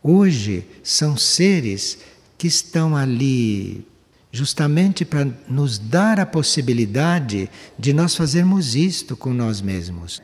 Hoje 0.02 0.66
são 0.82 1.16
seres 1.16 1.96
que 2.36 2.46
estão 2.46 2.94
ali 2.94 3.87
justamente 4.30 5.04
para 5.04 5.26
nos 5.48 5.78
dar 5.78 6.20
a 6.20 6.26
possibilidade 6.26 7.50
de 7.78 7.92
nós 7.92 8.14
fazermos 8.14 8.74
isto 8.74 9.16
com 9.16 9.32
nós 9.32 9.60
mesmos. 9.60 10.20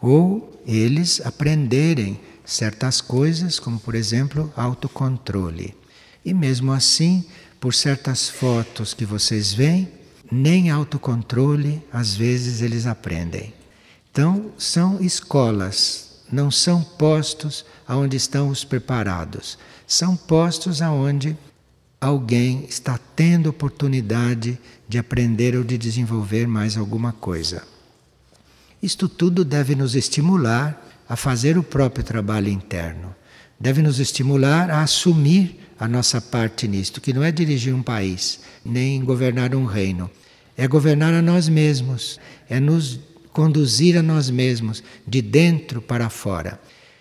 Ou 0.00 0.60
eles 0.66 1.20
aprenderem 1.24 2.20
certas 2.44 3.00
coisas, 3.00 3.58
como 3.58 3.80
por 3.80 3.94
exemplo, 3.94 4.52
autocontrole. 4.56 5.74
E 6.24 6.34
mesmo 6.34 6.72
assim, 6.72 7.24
por 7.60 7.74
certas 7.74 8.28
fotos 8.28 8.94
que 8.94 9.04
vocês 9.04 9.52
veem, 9.52 9.88
nem 10.30 10.70
autocontrole 10.70 11.82
às 11.92 12.14
vezes 12.14 12.60
eles 12.60 12.86
aprendem. 12.86 13.54
Então, 14.10 14.50
são 14.56 15.00
escolas, 15.00 16.22
não 16.32 16.50
são 16.50 16.82
postos 16.82 17.64
aonde 17.86 18.16
estão 18.16 18.48
os 18.48 18.64
preparados. 18.64 19.58
São 19.86 20.16
postos 20.16 20.82
aonde 20.82 21.36
alguém 22.00 22.64
está 22.68 22.98
tendo 23.16 23.48
oportunidade 23.48 24.58
de 24.88 24.98
aprender 24.98 25.56
ou 25.56 25.64
de 25.64 25.78
desenvolver 25.78 26.46
mais 26.46 26.76
alguma 26.76 27.12
coisa. 27.12 27.62
Isto 28.82 29.08
tudo 29.08 29.44
deve 29.44 29.74
nos 29.74 29.94
estimular 29.94 30.82
a 31.08 31.16
fazer 31.16 31.56
o 31.56 31.62
próprio 31.62 32.04
trabalho 32.04 32.48
interno, 32.48 33.14
deve 33.58 33.80
nos 33.80 33.98
estimular 33.98 34.70
a 34.70 34.82
assumir 34.82 35.60
a 35.78 35.88
nossa 35.88 36.20
parte 36.20 36.66
nisto, 36.68 37.00
que 37.00 37.12
não 37.12 37.22
é 37.22 37.30
dirigir 37.30 37.74
um 37.74 37.82
país, 37.82 38.40
nem 38.64 39.02
governar 39.04 39.54
um 39.54 39.64
reino, 39.64 40.10
é 40.56 40.66
governar 40.66 41.12
a 41.14 41.22
nós 41.22 41.48
mesmos, 41.48 42.18
é 42.48 42.58
nos 42.58 42.98
conduzir 43.32 43.98
a 43.98 44.02
nós 44.02 44.30
mesmos, 44.30 44.82
de 45.06 45.20
dentro 45.20 45.82
para 45.82 46.08
fora. 46.08 46.58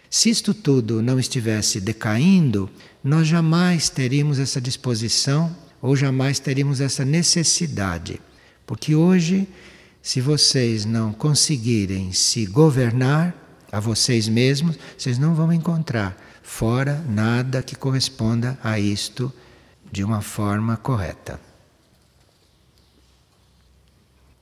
Se 0.09 0.29
isto 0.29 0.53
tudo 0.53 1.01
não 1.01 1.19
estivesse 1.19 1.79
decaindo, 1.79 2.69
nós 3.05 3.27
jamais 3.27 3.87
teríamos 3.87 4.39
essa 4.39 4.59
disposição 4.59 5.55
ou 5.79 5.95
jamais 5.95 6.39
teríamos 6.39 6.81
essa 6.81 7.05
necessidade. 7.05 8.19
Porque 8.65 8.95
hoje, 8.95 9.47
se 10.01 10.19
vocês 10.19 10.85
não 10.85 11.13
conseguirem 11.13 12.11
se 12.11 12.47
governar 12.47 13.35
a 13.71 13.79
vocês 13.79 14.27
mesmos, 14.27 14.75
vocês 14.97 15.19
não 15.19 15.35
vão 15.35 15.53
encontrar 15.53 16.19
fora 16.41 16.99
nada 17.07 17.61
que 17.61 17.75
corresponda 17.75 18.57
a 18.63 18.79
isto 18.79 19.31
de 19.91 20.03
uma 20.03 20.21
forma 20.21 20.75
correta. 20.75 21.39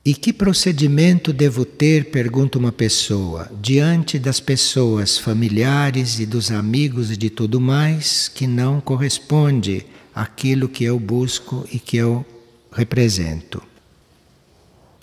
E 0.06 0.12
que 0.14 0.34
procedimento 0.34 1.32
devo 1.32 1.64
ter, 1.64 2.10
pergunta 2.10 2.58
uma 2.58 2.70
pessoa, 2.70 3.50
diante 3.62 4.18
das 4.18 4.38
pessoas 4.38 5.16
familiares 5.16 6.20
e 6.20 6.26
dos 6.26 6.50
amigos 6.50 7.10
e 7.10 7.16
de 7.16 7.30
tudo 7.30 7.58
mais 7.58 8.28
que 8.28 8.46
não 8.46 8.82
corresponde 8.82 9.86
àquilo 10.14 10.68
que 10.68 10.84
eu 10.84 11.00
busco 11.00 11.66
e 11.72 11.78
que 11.78 11.96
eu 11.96 12.22
represento? 12.70 13.62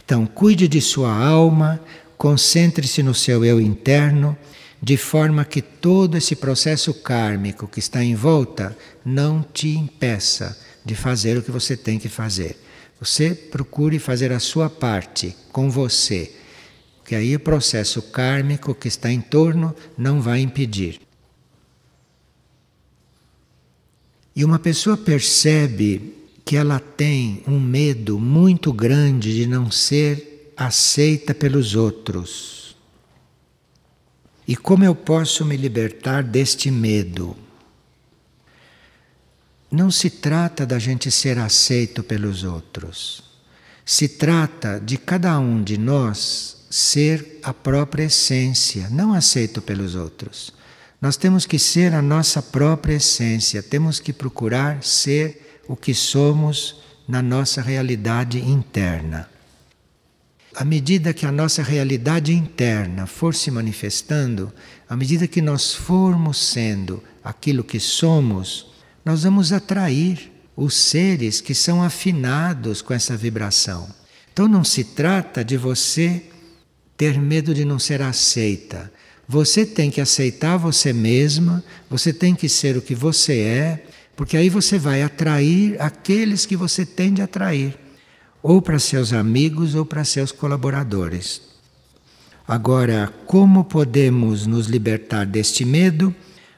Então, 0.05 0.27
cuide 0.27 0.67
de 0.67 0.79
sua 0.79 1.11
alma, 1.11 1.81
concentre-se 2.15 3.01
no 3.01 3.15
seu 3.15 3.43
eu 3.43 3.59
interno, 3.59 4.37
de 4.79 4.97
forma 4.97 5.43
que 5.43 5.63
todo 5.63 6.15
esse 6.15 6.35
processo 6.35 6.93
kármico 6.93 7.67
que 7.67 7.79
está 7.79 8.03
em 8.03 8.13
volta 8.13 8.77
não 9.03 9.41
te 9.41 9.69
impeça 9.69 10.55
de 10.85 10.93
fazer 10.93 11.39
o 11.39 11.41
que 11.41 11.49
você 11.49 11.75
tem 11.75 11.97
que 11.97 12.09
fazer. 12.09 12.55
Você 13.01 13.33
procure 13.33 13.97
fazer 13.97 14.31
a 14.31 14.39
sua 14.39 14.69
parte 14.69 15.35
com 15.51 15.71
você, 15.71 16.31
que 17.03 17.15
aí 17.15 17.35
o 17.35 17.39
processo 17.39 17.99
kármico 17.99 18.75
que 18.75 18.87
está 18.87 19.11
em 19.11 19.19
torno 19.19 19.75
não 19.97 20.21
vai 20.21 20.39
impedir. 20.39 21.01
E 24.35 24.45
uma 24.45 24.59
pessoa 24.59 24.95
percebe 24.95 26.13
que 26.45 26.55
ela 26.55 26.79
tem 26.79 27.41
um 27.47 27.59
medo 27.59 28.19
muito 28.19 28.71
grande 28.71 29.33
de 29.33 29.47
não 29.47 29.71
ser 29.71 30.53
aceita 30.55 31.33
pelos 31.33 31.73
outros. 31.73 32.77
E 34.47 34.55
como 34.55 34.83
eu 34.83 34.93
posso 34.93 35.43
me 35.43 35.57
libertar 35.57 36.21
deste 36.21 36.69
medo? 36.69 37.35
Não 39.71 39.89
se 39.89 40.09
trata 40.09 40.65
da 40.65 40.77
gente 40.77 41.09
ser 41.09 41.39
aceito 41.39 42.03
pelos 42.03 42.43
outros. 42.43 43.23
Se 43.85 44.07
trata 44.07 44.79
de 44.79 44.97
cada 44.97 45.39
um 45.39 45.63
de 45.63 45.77
nós 45.77 46.65
ser 46.69 47.39
a 47.41 47.53
própria 47.53 48.03
essência, 48.03 48.89
não 48.89 49.13
aceito 49.13 49.61
pelos 49.61 49.95
outros. 49.95 50.53
Nós 51.01 51.17
temos 51.17 51.45
que 51.45 51.57
ser 51.57 51.93
a 51.93 52.01
nossa 52.01 52.41
própria 52.41 52.95
essência, 52.95 53.63
temos 53.63 53.99
que 53.99 54.13
procurar 54.13 54.83
ser 54.83 55.61
o 55.67 55.75
que 55.75 55.93
somos 55.93 56.81
na 57.07 57.21
nossa 57.21 57.61
realidade 57.61 58.39
interna. 58.39 59.29
À 60.53 60.65
medida 60.65 61.13
que 61.13 61.25
a 61.25 61.31
nossa 61.31 61.63
realidade 61.63 62.33
interna 62.33 63.07
for 63.07 63.33
se 63.33 63.49
manifestando, 63.49 64.53
à 64.87 64.97
medida 64.97 65.27
que 65.27 65.41
nós 65.41 65.73
formos 65.73 66.37
sendo 66.37 67.01
aquilo 67.23 67.63
que 67.63 67.79
somos, 67.79 68.70
nós 69.03 69.23
vamos 69.23 69.51
atrair 69.51 70.31
os 70.55 70.75
seres 70.75 71.41
que 71.41 71.55
são 71.55 71.81
afinados 71.81 72.81
com 72.81 72.93
essa 72.93 73.17
vibração. 73.17 73.87
Então 74.31 74.47
não 74.47 74.63
se 74.63 74.83
trata 74.83 75.43
de 75.43 75.57
você 75.57 76.23
ter 76.95 77.19
medo 77.19 77.53
de 77.53 77.65
não 77.65 77.79
ser 77.79 78.01
aceita. 78.01 78.91
Você 79.27 79.65
tem 79.65 79.89
que 79.89 80.01
aceitar 80.01 80.57
você 80.57 80.93
mesma, 80.93 81.63
você 81.89 82.13
tem 82.13 82.35
que 82.35 82.47
ser 82.47 82.77
o 82.77 82.81
que 82.81 82.93
você 82.93 83.39
é, 83.39 83.85
porque 84.15 84.37
aí 84.37 84.49
você 84.49 84.77
vai 84.77 85.01
atrair 85.01 85.81
aqueles 85.81 86.45
que 86.45 86.55
você 86.55 86.85
tem 86.85 87.13
de 87.13 87.21
atrair, 87.21 87.77
ou 88.43 88.61
para 88.61 88.77
seus 88.77 89.13
amigos 89.13 89.73
ou 89.73 89.85
para 89.85 90.03
seus 90.03 90.31
colaboradores. 90.31 91.41
Agora, 92.47 93.11
como 93.25 93.63
podemos 93.63 94.45
nos 94.45 94.67
libertar 94.67 95.25
deste 95.25 95.63
medo? 95.63 96.13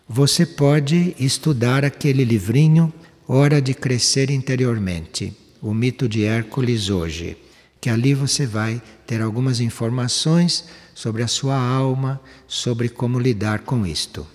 Você 0.08 0.46
pode 0.46 1.16
estudar 1.18 1.86
aquele 1.86 2.26
livrinho 2.26 2.92
Hora 3.26 3.62
de 3.62 3.74
Crescer 3.74 4.30
Interiormente, 4.30 5.34
o 5.62 5.74
mito 5.74 6.10
de 6.10 6.26
Hércules 6.26 6.90
hoje, 6.90 7.38
que 7.80 7.90
ali 7.90 8.14
você 8.14 8.46
vai 8.46 8.82
ter 9.08 9.22
algumas 9.22 9.62
informações 9.62 10.66
sobre 10.94 11.24
a 11.24 11.28
sua 11.28 11.56
alma, 11.56 12.20
sobre 12.46 12.90
como 12.90 13.18
lidar 13.18 13.60
com 13.60 13.88
isto. 13.88 14.28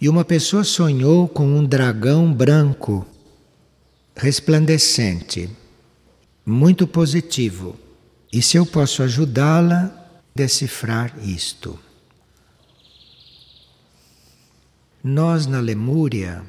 E 0.00 0.08
uma 0.08 0.24
pessoa 0.24 0.62
sonhou 0.62 1.26
com 1.26 1.44
um 1.44 1.64
dragão 1.64 2.32
branco, 2.32 3.04
resplandecente, 4.14 5.50
muito 6.46 6.86
positivo. 6.86 7.76
E 8.32 8.40
se 8.40 8.56
eu 8.56 8.64
posso 8.64 9.02
ajudá-la 9.02 9.86
a 9.86 10.20
decifrar 10.34 11.12
isto? 11.26 11.83
Nós 15.06 15.44
na 15.46 15.60
Lemúria, 15.60 16.42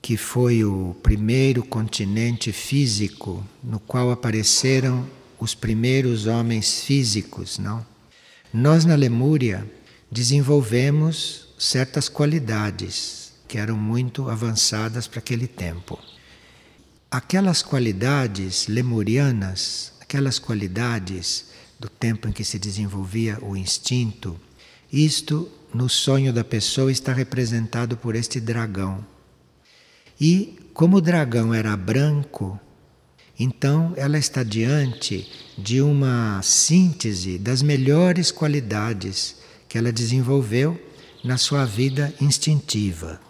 que 0.00 0.16
foi 0.16 0.64
o 0.64 0.96
primeiro 1.02 1.62
continente 1.62 2.50
físico 2.50 3.46
no 3.62 3.78
qual 3.78 4.10
apareceram 4.10 5.06
os 5.38 5.54
primeiros 5.54 6.26
homens 6.26 6.80
físicos, 6.80 7.58
não? 7.58 7.84
Nós 8.54 8.86
na 8.86 8.94
Lemúria 8.94 9.70
desenvolvemos 10.10 11.48
certas 11.58 12.08
qualidades 12.08 13.34
que 13.46 13.58
eram 13.58 13.76
muito 13.76 14.30
avançadas 14.30 15.06
para 15.06 15.18
aquele 15.18 15.46
tempo. 15.46 15.98
Aquelas 17.10 17.62
qualidades 17.62 18.66
lemurianas, 18.66 19.92
aquelas 20.00 20.38
qualidades 20.38 21.50
do 21.78 21.90
tempo 21.90 22.26
em 22.26 22.32
que 22.32 22.44
se 22.44 22.58
desenvolvia 22.58 23.36
o 23.42 23.54
instinto, 23.54 24.40
isto 24.92 25.48
no 25.72 25.88
sonho 25.88 26.32
da 26.32 26.42
pessoa 26.42 26.90
está 26.90 27.12
representado 27.12 27.96
por 27.96 28.14
este 28.14 28.40
dragão. 28.40 29.04
E 30.20 30.58
como 30.74 30.96
o 30.96 31.00
dragão 31.00 31.54
era 31.54 31.76
branco, 31.76 32.58
então 33.38 33.92
ela 33.96 34.18
está 34.18 34.42
diante 34.42 35.30
de 35.56 35.80
uma 35.80 36.40
síntese 36.42 37.38
das 37.38 37.62
melhores 37.62 38.30
qualidades 38.30 39.36
que 39.68 39.78
ela 39.78 39.92
desenvolveu 39.92 40.78
na 41.24 41.38
sua 41.38 41.64
vida 41.64 42.12
instintiva. 42.20 43.20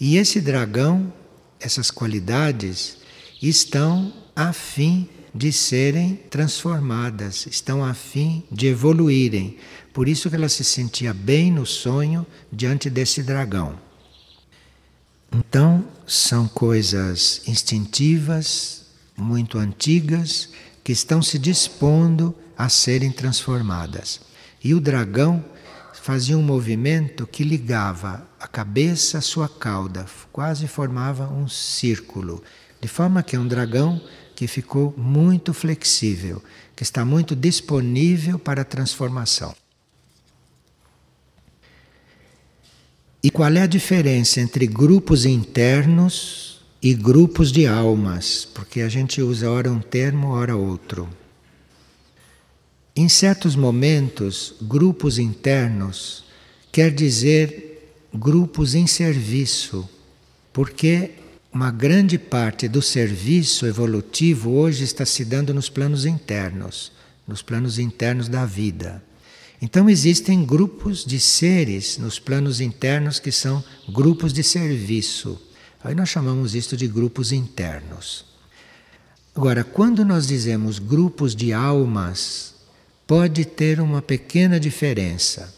E 0.00 0.16
esse 0.16 0.40
dragão, 0.40 1.12
essas 1.58 1.90
qualidades, 1.90 2.98
estão 3.40 4.12
a 4.34 4.52
fim 4.52 5.08
de 5.34 5.52
serem 5.52 6.16
transformadas, 6.30 7.46
estão 7.46 7.84
a 7.84 7.94
fim 7.94 8.42
de 8.50 8.66
evoluírem. 8.66 9.56
Por 9.98 10.06
isso 10.06 10.30
que 10.30 10.36
ela 10.36 10.48
se 10.48 10.62
sentia 10.62 11.12
bem 11.12 11.50
no 11.50 11.66
sonho 11.66 12.24
diante 12.52 12.88
desse 12.88 13.20
dragão. 13.20 13.76
Então, 15.32 15.84
são 16.06 16.46
coisas 16.46 17.42
instintivas, 17.48 18.86
muito 19.16 19.58
antigas 19.58 20.50
que 20.84 20.92
estão 20.92 21.20
se 21.20 21.36
dispondo 21.36 22.32
a 22.56 22.68
serem 22.68 23.10
transformadas. 23.10 24.20
E 24.62 24.72
o 24.72 24.80
dragão 24.80 25.44
fazia 25.92 26.38
um 26.38 26.44
movimento 26.44 27.26
que 27.26 27.42
ligava 27.42 28.24
a 28.38 28.46
cabeça 28.46 29.18
à 29.18 29.20
sua 29.20 29.48
cauda, 29.48 30.06
quase 30.30 30.68
formava 30.68 31.28
um 31.28 31.48
círculo, 31.48 32.40
de 32.80 32.86
forma 32.86 33.20
que 33.20 33.34
é 33.34 33.40
um 33.40 33.48
dragão 33.48 34.00
que 34.36 34.46
ficou 34.46 34.94
muito 34.96 35.52
flexível, 35.52 36.40
que 36.76 36.84
está 36.84 37.04
muito 37.04 37.34
disponível 37.34 38.38
para 38.38 38.62
a 38.62 38.64
transformação. 38.64 39.52
E 43.28 43.30
qual 43.30 43.52
é 43.52 43.60
a 43.60 43.66
diferença 43.66 44.40
entre 44.40 44.66
grupos 44.66 45.26
internos 45.26 46.62
e 46.80 46.94
grupos 46.94 47.52
de 47.52 47.66
almas, 47.66 48.48
porque 48.54 48.80
a 48.80 48.88
gente 48.88 49.20
usa 49.20 49.50
ora 49.50 49.70
um 49.70 49.80
termo, 49.80 50.28
ora 50.28 50.56
outro. 50.56 51.06
Em 52.96 53.06
certos 53.06 53.54
momentos, 53.54 54.54
grupos 54.62 55.18
internos 55.18 56.24
quer 56.72 56.90
dizer 56.90 57.92
grupos 58.14 58.74
em 58.74 58.86
serviço, 58.86 59.86
porque 60.50 61.10
uma 61.52 61.70
grande 61.70 62.16
parte 62.16 62.66
do 62.66 62.80
serviço 62.80 63.66
evolutivo 63.66 64.52
hoje 64.52 64.84
está 64.84 65.04
se 65.04 65.22
dando 65.22 65.52
nos 65.52 65.68
planos 65.68 66.06
internos, 66.06 66.92
nos 67.26 67.42
planos 67.42 67.78
internos 67.78 68.26
da 68.26 68.46
vida. 68.46 69.06
Então 69.60 69.90
existem 69.90 70.44
grupos 70.44 71.04
de 71.04 71.18
seres 71.18 71.98
nos 71.98 72.18
planos 72.18 72.60
internos 72.60 73.18
que 73.18 73.32
são 73.32 73.62
grupos 73.88 74.32
de 74.32 74.42
serviço. 74.42 75.40
Aí 75.82 75.94
nós 75.94 76.08
chamamos 76.08 76.54
isto 76.54 76.76
de 76.76 76.86
grupos 76.86 77.32
internos. 77.32 78.24
Agora, 79.34 79.64
quando 79.64 80.04
nós 80.04 80.26
dizemos 80.26 80.78
grupos 80.78 81.34
de 81.34 81.52
almas, 81.52 82.54
pode 83.06 83.44
ter 83.44 83.80
uma 83.80 84.02
pequena 84.02 84.60
diferença. 84.60 85.54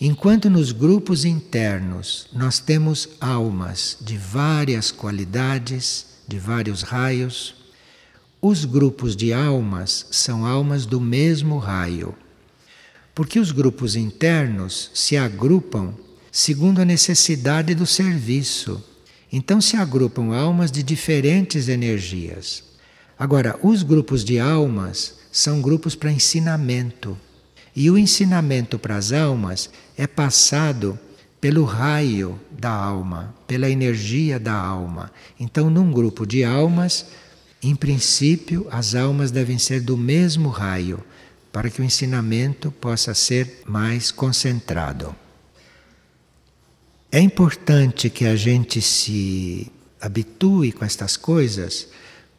Enquanto 0.00 0.50
nos 0.50 0.72
grupos 0.72 1.24
internos 1.24 2.26
nós 2.32 2.58
temos 2.58 3.08
almas 3.20 3.96
de 4.00 4.16
várias 4.16 4.90
qualidades, 4.90 6.06
de 6.26 6.38
vários 6.38 6.82
raios, 6.82 7.54
os 8.40 8.64
grupos 8.64 9.14
de 9.14 9.32
almas 9.32 10.06
são 10.10 10.44
almas 10.44 10.84
do 10.86 11.00
mesmo 11.00 11.58
raio. 11.58 12.14
Porque 13.14 13.38
os 13.38 13.52
grupos 13.52 13.94
internos 13.94 14.90
se 14.94 15.16
agrupam 15.16 15.94
segundo 16.30 16.80
a 16.80 16.84
necessidade 16.84 17.74
do 17.74 17.86
serviço. 17.86 18.82
Então 19.30 19.60
se 19.60 19.76
agrupam 19.76 20.34
almas 20.34 20.72
de 20.72 20.82
diferentes 20.82 21.68
energias. 21.68 22.64
Agora, 23.18 23.58
os 23.62 23.82
grupos 23.82 24.24
de 24.24 24.38
almas 24.38 25.18
são 25.30 25.60
grupos 25.60 25.94
para 25.94 26.10
ensinamento. 26.10 27.16
E 27.74 27.90
o 27.90 27.96
ensinamento 27.96 28.78
para 28.78 28.96
as 28.96 29.12
almas 29.12 29.70
é 29.96 30.06
passado 30.06 30.98
pelo 31.40 31.64
raio 31.64 32.38
da 32.50 32.70
alma, 32.70 33.34
pela 33.46 33.68
energia 33.68 34.38
da 34.38 34.54
alma. 34.54 35.10
Então, 35.40 35.68
num 35.68 35.90
grupo 35.90 36.26
de 36.26 36.44
almas, 36.44 37.06
em 37.62 37.74
princípio, 37.74 38.66
as 38.70 38.94
almas 38.94 39.30
devem 39.30 39.58
ser 39.58 39.80
do 39.80 39.96
mesmo 39.96 40.48
raio, 40.48 41.02
para 41.52 41.68
que 41.68 41.82
o 41.82 41.84
ensinamento 41.84 42.72
possa 42.72 43.12
ser 43.12 43.62
mais 43.66 44.10
concentrado. 44.10 45.14
É 47.10 47.20
importante 47.20 48.08
que 48.08 48.24
a 48.24 48.34
gente 48.34 48.80
se 48.80 49.70
habitue 50.00 50.72
com 50.72 50.82
estas 50.82 51.16
coisas, 51.16 51.88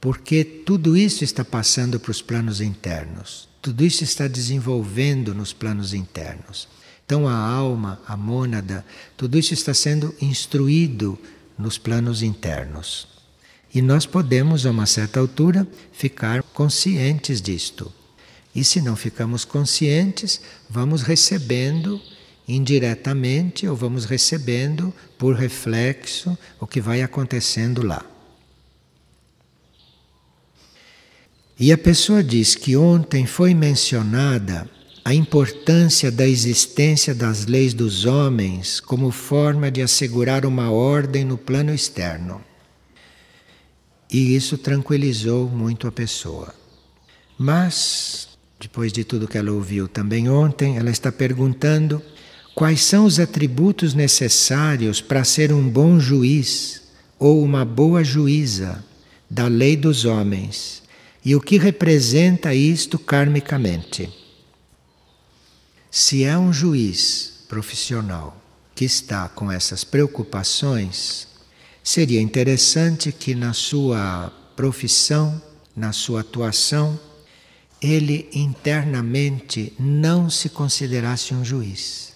porque 0.01 0.43
tudo 0.43 0.97
isso 0.97 1.23
está 1.23 1.45
passando 1.45 1.99
para 1.99 2.09
os 2.11 2.23
planos 2.23 2.59
internos, 2.59 3.47
tudo 3.61 3.85
isso 3.85 4.03
está 4.03 4.27
desenvolvendo 4.27 5.33
nos 5.35 5.53
planos 5.53 5.93
internos. 5.93 6.67
Então 7.05 7.27
a 7.27 7.35
alma, 7.35 8.01
a 8.07 8.17
mônada, 8.17 8.83
tudo 9.15 9.37
isso 9.37 9.53
está 9.53 9.73
sendo 9.73 10.13
instruído 10.19 11.19
nos 11.57 11.77
planos 11.77 12.23
internos. 12.23 13.07
E 13.73 13.81
nós 13.81 14.05
podemos, 14.05 14.65
a 14.65 14.71
uma 14.71 14.85
certa 14.85 15.19
altura, 15.19 15.67
ficar 15.91 16.41
conscientes 16.41 17.41
disto. 17.41 17.93
E 18.55 18.63
se 18.63 18.81
não 18.81 18.95
ficamos 18.95 19.45
conscientes, 19.45 20.41
vamos 20.69 21.01
recebendo 21.01 21.99
indiretamente 22.47 23.67
ou 23.67 23.75
vamos 23.75 24.05
recebendo 24.05 24.93
por 25.17 25.35
reflexo 25.35 26.37
o 26.59 26.67
que 26.67 26.81
vai 26.81 27.01
acontecendo 27.01 27.85
lá. 27.85 28.05
E 31.59 31.71
a 31.71 31.77
pessoa 31.77 32.23
diz 32.23 32.55
que 32.55 32.75
ontem 32.75 33.25
foi 33.25 33.53
mencionada 33.53 34.69
a 35.05 35.13
importância 35.13 36.11
da 36.11 36.27
existência 36.27 37.13
das 37.13 37.45
leis 37.45 37.73
dos 37.73 38.05
homens 38.05 38.79
como 38.79 39.11
forma 39.11 39.69
de 39.69 39.81
assegurar 39.81 40.45
uma 40.45 40.71
ordem 40.71 41.25
no 41.25 41.37
plano 41.37 41.73
externo. 41.73 42.43
E 44.11 44.35
isso 44.35 44.57
tranquilizou 44.57 45.49
muito 45.49 45.87
a 45.87 45.91
pessoa. 45.91 46.53
Mas, 47.37 48.32
depois 48.63 48.93
de 48.93 49.03
tudo 49.03 49.27
que 49.27 49.37
ela 49.37 49.51
ouviu 49.51 49.89
também 49.89 50.29
ontem, 50.29 50.77
ela 50.77 50.89
está 50.89 51.11
perguntando 51.11 52.01
quais 52.55 52.81
são 52.81 53.03
os 53.03 53.19
atributos 53.19 53.93
necessários 53.93 55.01
para 55.01 55.25
ser 55.25 55.51
um 55.51 55.67
bom 55.67 55.99
juiz 55.99 56.81
ou 57.19 57.43
uma 57.43 57.65
boa 57.65 58.05
juíza 58.05 58.81
da 59.29 59.47
lei 59.47 59.75
dos 59.75 60.05
homens 60.05 60.81
e 61.25 61.35
o 61.35 61.41
que 61.41 61.57
representa 61.57 62.55
isto 62.55 62.97
karmicamente. 62.97 64.09
Se 65.91 66.23
é 66.23 66.37
um 66.37 66.53
juiz 66.53 67.43
profissional 67.49 68.41
que 68.73 68.85
está 68.85 69.27
com 69.27 69.51
essas 69.51 69.83
preocupações, 69.83 71.27
seria 71.83 72.21
interessante 72.21 73.11
que 73.11 73.35
na 73.35 73.51
sua 73.51 74.31
profissão, 74.55 75.41
na 75.75 75.91
sua 75.91 76.21
atuação, 76.21 76.97
ele 77.83 78.29
internamente 78.33 79.73
não 79.77 80.29
se 80.29 80.47
considerasse 80.47 81.33
um 81.33 81.43
juiz. 81.43 82.13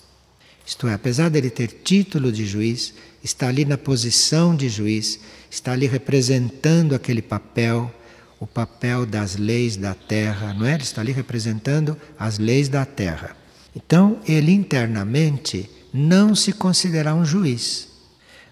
Isto 0.66 0.88
é, 0.88 0.94
apesar 0.94 1.30
dele 1.30 1.50
ter 1.50 1.68
título 1.84 2.32
de 2.32 2.46
juiz, 2.46 2.94
está 3.22 3.50
ali 3.50 3.66
na 3.66 3.78
posição 3.78 4.56
de 4.56 4.70
juiz, 4.70 5.20
está 5.52 5.74
ali 5.74 5.86
representando 5.86 6.96
aquele 6.96 7.22
papel, 7.22 7.94
o 8.40 8.48
papel 8.48 9.06
das 9.06 9.36
leis 9.36 9.76
da 9.76 9.94
terra, 9.94 10.54
não 10.54 10.66
é? 10.66 10.76
Ele 10.76 10.84
está 10.84 11.02
ali 11.02 11.12
representando 11.12 11.98
as 12.18 12.40
leis 12.40 12.70
da 12.70 12.86
terra. 12.86 13.36
Então, 13.76 14.20
ele 14.26 14.54
internamente 14.54 15.70
não 15.94 16.34
se 16.34 16.54
considerar 16.54 17.14
um 17.14 17.26
juiz, 17.26 17.90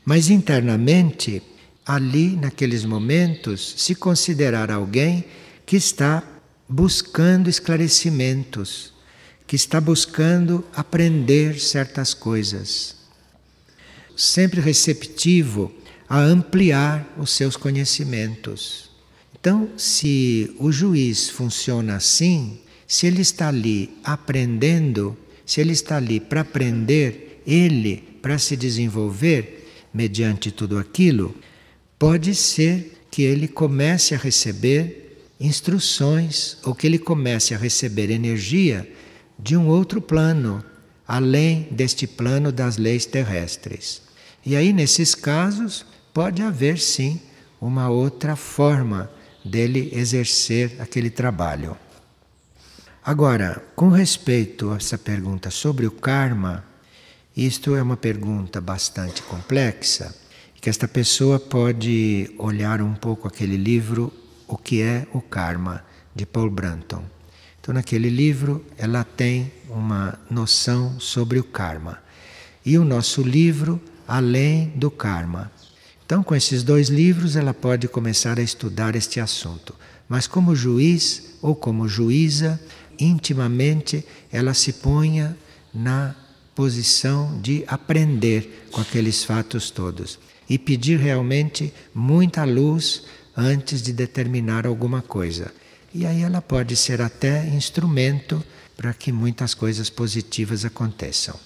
mas 0.03 0.29
internamente, 0.29 1.41
ali 1.85 2.35
naqueles 2.35 2.83
momentos, 2.83 3.75
se 3.77 3.95
considerar 3.95 4.69
alguém 4.69 5.23
que 5.65 5.75
está 5.75 6.23
buscando 6.67 7.49
esclarecimentos, 7.49 8.93
que 9.47 9.55
está 9.55 9.79
buscando 9.79 10.65
aprender 10.75 11.59
certas 11.59 12.13
coisas. 12.13 12.95
Sempre 14.15 14.59
receptivo 14.59 15.71
a 16.09 16.19
ampliar 16.19 17.13
os 17.17 17.31
seus 17.31 17.55
conhecimentos. 17.55 18.89
Então, 19.39 19.69
se 19.77 20.55
o 20.57 20.71
juiz 20.71 21.29
funciona 21.29 21.97
assim, 21.97 22.59
se 22.87 23.05
ele 23.05 23.21
está 23.21 23.49
ali 23.49 23.95
aprendendo, 24.03 25.15
se 25.45 25.61
ele 25.61 25.73
está 25.73 25.97
ali 25.97 26.19
para 26.19 26.41
aprender, 26.41 27.41
ele 27.45 28.03
para 28.21 28.39
se 28.39 28.57
desenvolver 28.57 29.69
mediante 29.93 30.51
tudo 30.51 30.79
aquilo, 30.79 31.35
pode 31.99 32.33
ser 32.33 33.03
que 33.11 33.21
ele 33.21 33.47
comece 33.47 34.15
a 34.15 34.17
receber 34.17 35.04
instruções 35.39 36.57
ou 36.63 36.73
que 36.73 36.87
ele 36.87 36.99
comece 36.99 37.53
a 37.53 37.57
receber 37.57 38.09
energia 38.09 38.89
de 39.37 39.55
um 39.57 39.67
outro 39.67 40.01
plano, 40.01 40.63
além 41.07 41.67
deste 41.71 42.07
plano 42.07 42.51
das 42.51 42.77
leis 42.77 43.05
terrestres. 43.05 44.01
E 44.45 44.55
aí, 44.55 44.71
nesses 44.71 45.13
casos, 45.13 45.85
pode 46.13 46.41
haver 46.41 46.79
sim 46.79 47.19
uma 47.59 47.89
outra 47.89 48.35
forma 48.35 49.09
dele 49.43 49.89
exercer 49.93 50.77
aquele 50.79 51.09
trabalho. 51.09 51.77
Agora, 53.03 53.63
com 53.75 53.89
respeito 53.89 54.71
a 54.71 54.77
essa 54.77 54.97
pergunta 54.97 55.51
sobre 55.51 55.85
o 55.85 55.91
karma, 55.91 56.65
isto 57.35 57.75
é 57.75 57.81
uma 57.81 57.97
pergunta 57.97 58.59
bastante 58.61 59.21
complexa, 59.21 60.15
que 60.59 60.69
esta 60.69 60.87
pessoa 60.87 61.39
pode 61.39 62.33
olhar 62.39 62.81
um 62.81 62.95
pouco 62.95 63.27
aquele 63.27 63.57
livro 63.57 64.11
o 64.47 64.57
que 64.57 64.81
é 64.81 65.07
o 65.13 65.21
karma, 65.21 65.83
de 66.15 66.25
Paul 66.25 66.49
Branton. 66.49 67.03
Então, 67.59 67.73
naquele 67.73 68.09
livro, 68.09 68.63
ela 68.77 69.03
tem 69.03 69.51
uma 69.69 70.19
noção 70.29 70.99
sobre 70.99 71.39
o 71.39 71.43
karma. 71.43 71.99
E 72.65 72.77
o 72.77 72.85
nosso 72.85 73.21
livro, 73.21 73.81
Além 74.07 74.71
do 74.75 74.91
Karma. 74.91 75.51
Então, 76.05 76.23
com 76.23 76.35
esses 76.35 76.61
dois 76.61 76.89
livros, 76.89 77.35
ela 77.35 77.53
pode 77.53 77.87
começar 77.87 78.37
a 78.37 78.43
estudar 78.43 78.95
este 78.95 79.19
assunto. 79.19 79.73
Mas, 80.07 80.27
como 80.27 80.55
juiz 80.55 81.37
ou 81.41 81.55
como 81.55 81.87
juíza, 81.87 82.61
intimamente 82.99 84.05
ela 84.31 84.53
se 84.53 84.73
ponha 84.73 85.35
na 85.73 86.15
posição 86.53 87.41
de 87.41 87.63
aprender 87.67 88.67
com 88.71 88.79
aqueles 88.79 89.23
fatos 89.23 89.69
todos 89.71 90.19
e 90.49 90.57
pedir 90.57 90.99
realmente 90.99 91.73
muita 91.93 92.45
luz 92.45 93.03
antes 93.35 93.81
de 93.81 93.91
determinar 93.91 94.65
alguma 94.65 95.01
coisa. 95.01 95.53
E 95.93 96.05
aí 96.05 96.21
ela 96.21 96.41
pode 96.41 96.75
ser 96.75 97.01
até 97.01 97.47
instrumento 97.47 98.43
para 98.75 98.93
que 98.93 99.11
muitas 99.11 99.53
coisas 99.53 99.89
positivas 99.89 100.65
aconteçam. 100.65 101.39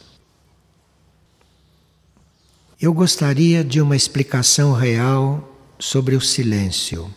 Eu 2.82 2.94
gostaria 2.94 3.64
de 3.64 3.82
uma 3.82 3.96
explicação 3.96 4.74
real 4.74 5.58
sobre 5.78 6.16
o 6.16 6.22
silêncio. 6.22 7.14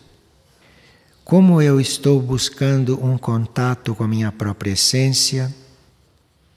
Como 1.23 1.61
eu 1.61 1.79
estou 1.79 2.21
buscando 2.21 3.03
um 3.03 3.17
contato 3.17 3.95
com 3.95 4.03
a 4.03 4.07
minha 4.07 4.31
própria 4.31 4.71
essência, 4.71 5.53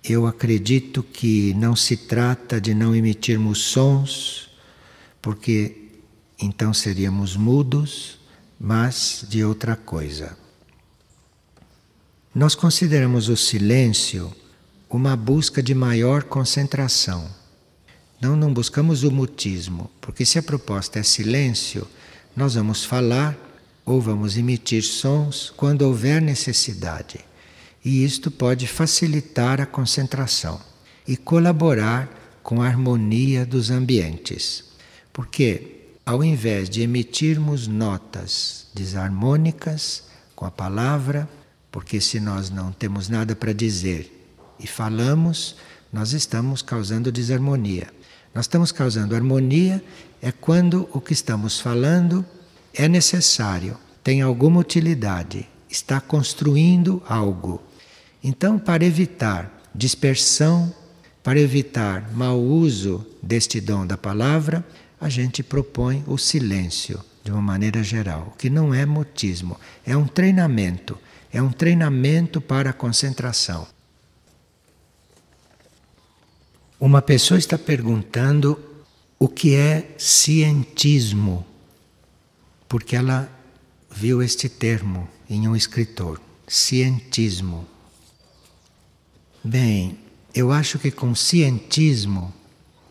eu 0.03 0.27
acredito 0.27 1.03
que 1.03 1.55
não 1.55 1.75
se 1.75 1.97
trata 1.97 2.61
de 2.61 2.75
não 2.75 2.95
emitirmos 2.95 3.59
sons, 3.63 4.51
porque 5.23 5.86
então 6.41 6.73
seríamos 6.75 7.37
mudos, 7.37 8.19
mas 8.59 9.25
de 9.29 9.45
outra 9.45 9.77
coisa. 9.77 10.37
Nós 12.35 12.55
consideramos 12.55 13.29
o 13.29 13.37
silêncio 13.37 14.33
uma 14.89 15.17
busca 15.17 15.63
de 15.63 15.75
maior 15.75 16.23
concentração. 16.23 17.29
Não, 18.21 18.37
não 18.37 18.53
buscamos 18.53 19.03
o 19.03 19.11
mutismo, 19.11 19.91
porque 20.01 20.25
se 20.25 20.39
a 20.39 20.43
proposta 20.43 20.99
é 20.99 21.03
silêncio, 21.03 21.87
nós 22.35 22.55
vamos 22.55 22.85
falar 22.85 23.37
ou 23.85 24.01
vamos 24.01 24.37
emitir 24.37 24.83
sons 24.83 25.53
quando 25.57 25.83
houver 25.83 26.21
necessidade. 26.23 27.21
E 27.85 28.05
isto 28.05 28.31
pode 28.31 28.67
facilitar 28.67 29.61
a 29.61 29.67
concentração 29.67 30.61
e 31.07 31.17
colaborar 31.17 32.09
com 32.43 32.63
a 32.63 32.67
harmonia 32.67 33.45
dos 33.45 33.71
ambientes. 33.71 34.65
Porque 35.13 35.76
ao 36.07 36.23
invés 36.23 36.71
de 36.71 36.83
emitirmos 36.83 37.67
notas 37.67 38.69
desarmônicas 38.73 40.05
com 40.37 40.47
a 40.47 40.51
palavra, 40.53 41.29
porque 41.73 42.01
se 42.01 42.21
nós 42.21 42.49
não 42.49 42.71
temos 42.71 43.09
nada 43.09 43.35
para 43.35 43.53
dizer 43.53 44.31
e 44.61 44.69
falamos, 44.69 45.57
nós 45.93 46.13
estamos 46.13 46.63
causando 46.63 47.11
desarmonia. 47.11 47.89
Nós 48.33 48.45
estamos 48.45 48.71
causando 48.71 49.17
harmonia 49.17 49.83
é 50.23 50.31
quando 50.31 50.89
o 50.93 51.01
que 51.01 51.13
estamos 51.13 51.59
falando 51.59 52.25
é 52.73 52.87
necessário, 52.87 53.77
tem 54.05 54.23
alguma 54.23 54.61
utilidade, 54.61 55.49
está 55.69 56.01
construindo 56.01 57.03
algo. 57.09 57.61
Então, 58.23 58.59
para 58.59 58.85
evitar 58.85 59.69
dispersão, 59.75 60.73
para 61.23 61.41
evitar 61.41 62.13
mau 62.13 62.41
uso 62.41 63.05
deste 63.21 63.61
dom 63.61 63.85
da 63.85 63.97
palavra, 63.97 64.65
a 65.01 65.09
gente 65.09 65.43
propõe 65.43 66.03
o 66.07 66.17
silêncio 66.17 67.03
de 67.23 67.31
uma 67.31 67.43
maneira 67.43 67.83
geral, 67.83 68.35
que 68.39 68.49
não 68.49 68.73
é 68.73 68.87
mutismo, 68.87 69.59
é 69.85 69.97
um 69.97 70.07
treinamento, 70.07 70.99
é 71.33 71.43
um 71.43 71.51
treinamento 71.51 72.41
para 72.41 72.71
a 72.71 72.73
concentração. 72.73 73.67
Uma 76.79 77.03
pessoa 77.03 77.39
está 77.39 77.59
perguntando 77.59 78.59
o 79.19 79.29
que 79.29 79.55
é 79.55 79.95
cientismo, 79.99 81.45
porque 82.69 82.95
ela 82.95 83.31
viu 83.91 84.23
este 84.23 84.49
termo 84.49 85.09
em 85.29 85.49
um 85.49 85.57
escritor, 85.57 86.21
cientismo. 86.47 87.67
Bem, 89.43 89.99
eu 90.35 90.53
acho 90.53 90.79
que 90.79 90.91
com 90.91 91.15
cientismo 91.15 92.33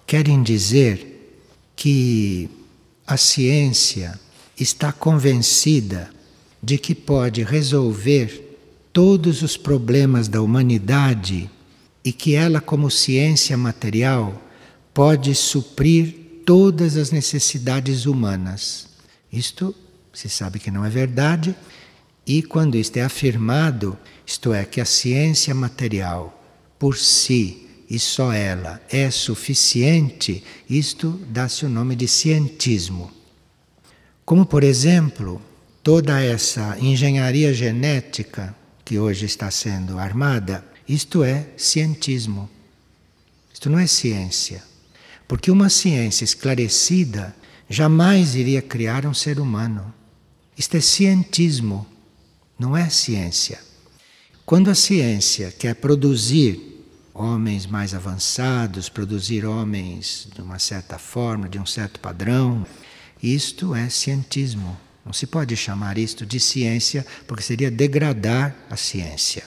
querem 0.05 0.41
dizer 0.41 1.14
que 1.75 2.49
a 3.05 3.17
ciência 3.17 4.19
está 4.59 4.91
convencida 4.91 6.09
de 6.61 6.77
que 6.77 6.95
pode 6.95 7.43
resolver 7.43 8.57
todos 8.91 9.41
os 9.41 9.57
problemas 9.57 10.27
da 10.27 10.41
humanidade 10.41 11.49
e 12.03 12.11
que 12.11 12.33
ela, 12.33 12.61
como 12.61 12.89
ciência 12.89 13.57
material, 13.57 14.41
pode 14.93 15.35
suprir 15.35 16.41
todas 16.45 16.95
as 16.95 17.11
necessidades 17.11 18.05
humanas. 18.05 18.87
Isto 19.31 19.75
se 20.13 20.29
sabe 20.29 20.59
que 20.59 20.71
não 20.71 20.85
é 20.85 20.89
verdade, 20.89 21.55
e 22.25 22.41
quando 22.41 22.75
isto 22.75 22.97
é 22.97 23.01
afirmado, 23.01 23.97
isto 24.25 24.53
é, 24.53 24.63
que 24.63 24.79
a 24.79 24.85
ciência 24.85 25.53
material 25.53 26.41
por 26.79 26.97
si 26.97 27.64
e 27.89 27.99
só 27.99 28.33
ela 28.33 28.81
é 28.89 29.11
suficiente, 29.11 30.43
isto 30.69 31.11
dá-se 31.29 31.65
o 31.65 31.69
nome 31.69 31.95
de 31.95 32.07
cientismo. 32.07 33.11
Como, 34.25 34.45
por 34.45 34.63
exemplo, 34.63 35.41
toda 35.83 36.19
essa 36.19 36.77
engenharia 36.79 37.53
genética 37.53 38.55
que 38.83 38.97
hoje 38.97 39.25
está 39.25 39.51
sendo 39.51 39.99
armada, 39.99 40.65
isto 40.87 41.23
é 41.23 41.47
cientismo. 41.57 42.49
Isto 43.53 43.69
não 43.69 43.77
é 43.77 43.87
ciência. 43.87 44.63
Porque 45.27 45.51
uma 45.51 45.69
ciência 45.69 46.23
esclarecida 46.23 47.35
jamais 47.69 48.35
iria 48.35 48.61
criar 48.61 49.05
um 49.05 49.13
ser 49.13 49.39
humano. 49.39 49.93
Isto 50.57 50.77
é 50.77 50.81
cientismo, 50.81 51.85
não 52.57 52.75
é 52.75 52.89
ciência. 52.89 53.59
Quando 54.45 54.69
a 54.69 54.75
ciência 54.75 55.51
quer 55.51 55.75
produzir 55.75 56.74
homens 57.17 57.65
mais 57.65 57.93
avançados, 57.95 58.89
produzir 58.89 59.45
homens 59.45 60.27
de 60.35 60.41
uma 60.41 60.59
certa 60.59 60.99
forma, 60.99 61.47
de 61.47 61.57
um 61.57 61.65
certo 61.65 61.97
padrão, 61.97 62.65
isto 63.23 63.73
é 63.73 63.89
cientismo. 63.89 64.77
Não 65.05 65.13
se 65.13 65.25
pode 65.25 65.55
chamar 65.55 65.97
isto 65.97 66.25
de 66.25 66.39
ciência, 66.41 67.05
porque 67.25 67.41
seria 67.41 67.71
degradar 67.71 68.53
a 68.69 68.75
ciência. 68.75 69.45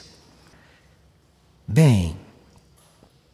Bem, 1.67 2.17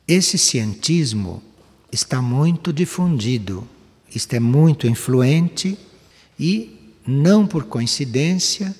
esse 0.06 0.38
cientismo 0.38 1.42
está 1.90 2.22
muito 2.22 2.74
difundido, 2.74 3.66
isto 4.14 4.34
é 4.34 4.40
muito 4.40 4.86
influente 4.86 5.80
e, 6.38 6.94
não 7.08 7.48
por 7.48 7.64
coincidência, 7.66 8.76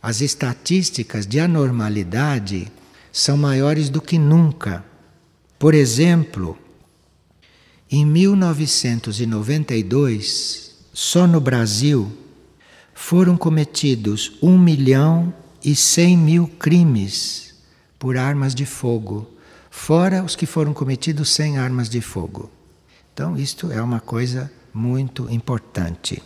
as 0.00 0.20
estatísticas 0.20 1.26
de 1.26 1.40
anormalidade 1.40 2.70
são 3.10 3.36
maiores 3.36 3.90
do 3.90 4.00
que 4.00 4.16
nunca. 4.16 4.91
Por 5.62 5.72
exemplo, 5.74 6.58
em 7.88 8.04
1992, 8.04 10.74
só 10.92 11.24
no 11.24 11.40
Brasil, 11.40 12.10
foram 12.92 13.36
cometidos 13.36 14.32
1 14.42 14.58
milhão 14.58 15.32
e 15.64 15.76
100 15.76 16.18
mil 16.18 16.48
crimes 16.48 17.54
por 17.96 18.16
armas 18.16 18.56
de 18.56 18.66
fogo, 18.66 19.30
fora 19.70 20.24
os 20.24 20.34
que 20.34 20.46
foram 20.46 20.74
cometidos 20.74 21.30
sem 21.30 21.58
armas 21.58 21.88
de 21.88 22.00
fogo. 22.00 22.50
Então, 23.14 23.36
isto 23.36 23.70
é 23.70 23.80
uma 23.80 24.00
coisa 24.00 24.50
muito 24.74 25.30
importante. 25.30 26.20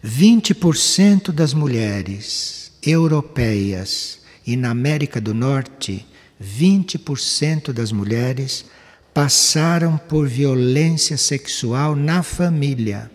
20% 0.00 1.32
das 1.32 1.52
mulheres 1.52 2.70
europeias 2.80 4.20
e 4.46 4.56
na 4.56 4.70
América 4.70 5.20
do 5.20 5.34
Norte, 5.34 6.06
20% 6.42 7.72
das 7.72 7.92
mulheres 7.92 8.64
passaram 9.12 9.96
por 9.96 10.26
violência 10.26 11.16
sexual 11.16 11.94
na 11.94 12.22
família 12.22 13.10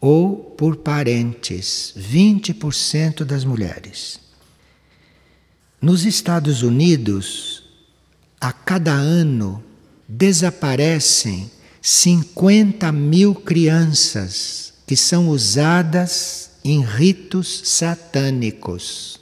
ou 0.00 0.36
por 0.36 0.76
parentes. 0.76 1.94
20% 1.96 3.24
das 3.24 3.44
mulheres. 3.44 4.20
Nos 5.80 6.04
Estados 6.04 6.62
Unidos, 6.62 7.64
a 8.40 8.52
cada 8.52 8.92
ano 8.92 9.62
desaparecem 10.06 11.50
50 11.80 12.92
mil 12.92 13.34
crianças 13.34 14.74
que 14.86 14.96
são 14.96 15.28
usadas 15.28 16.50
em 16.64 16.84
ritos 16.84 17.62
satânicos. 17.64 19.20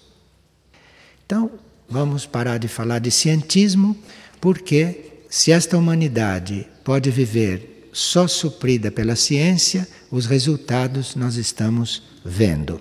Então, 1.24 1.50
vamos 1.88 2.26
parar 2.26 2.58
de 2.58 2.68
falar 2.68 2.98
de 2.98 3.10
cientismo, 3.10 3.96
porque 4.40 5.22
se 5.28 5.52
esta 5.52 5.76
humanidade 5.76 6.66
pode 6.84 7.10
viver 7.10 7.88
só 7.92 8.28
suprida 8.28 8.90
pela 8.90 9.16
ciência, 9.16 9.88
os 10.10 10.26
resultados 10.26 11.16
nós 11.16 11.36
estamos 11.36 12.02
vendo. 12.24 12.80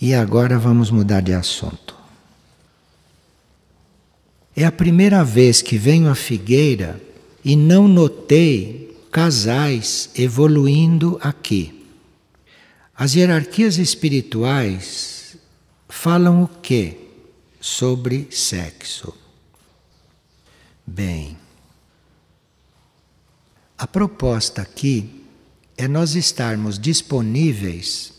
E 0.00 0.14
agora 0.14 0.58
vamos 0.58 0.90
mudar 0.90 1.20
de 1.20 1.32
assunto. 1.32 1.94
É 4.56 4.64
a 4.64 4.72
primeira 4.72 5.22
vez 5.22 5.62
que 5.62 5.78
venho 5.78 6.10
à 6.10 6.14
Figueira 6.14 7.00
e 7.44 7.54
não 7.54 7.86
notei 7.86 8.96
casais 9.10 10.10
evoluindo 10.16 11.18
aqui. 11.22 11.86
As 12.94 13.14
hierarquias 13.14 13.78
espirituais 13.78 15.36
falam 15.88 16.42
o 16.42 16.48
que 16.48 17.09
sobre 17.60 18.28
sexo? 18.30 19.14
Bem, 20.86 21.36
a 23.78 23.86
proposta 23.86 24.62
aqui 24.62 25.24
é 25.76 25.86
nós 25.86 26.14
estarmos 26.14 26.78
disponíveis 26.78 28.12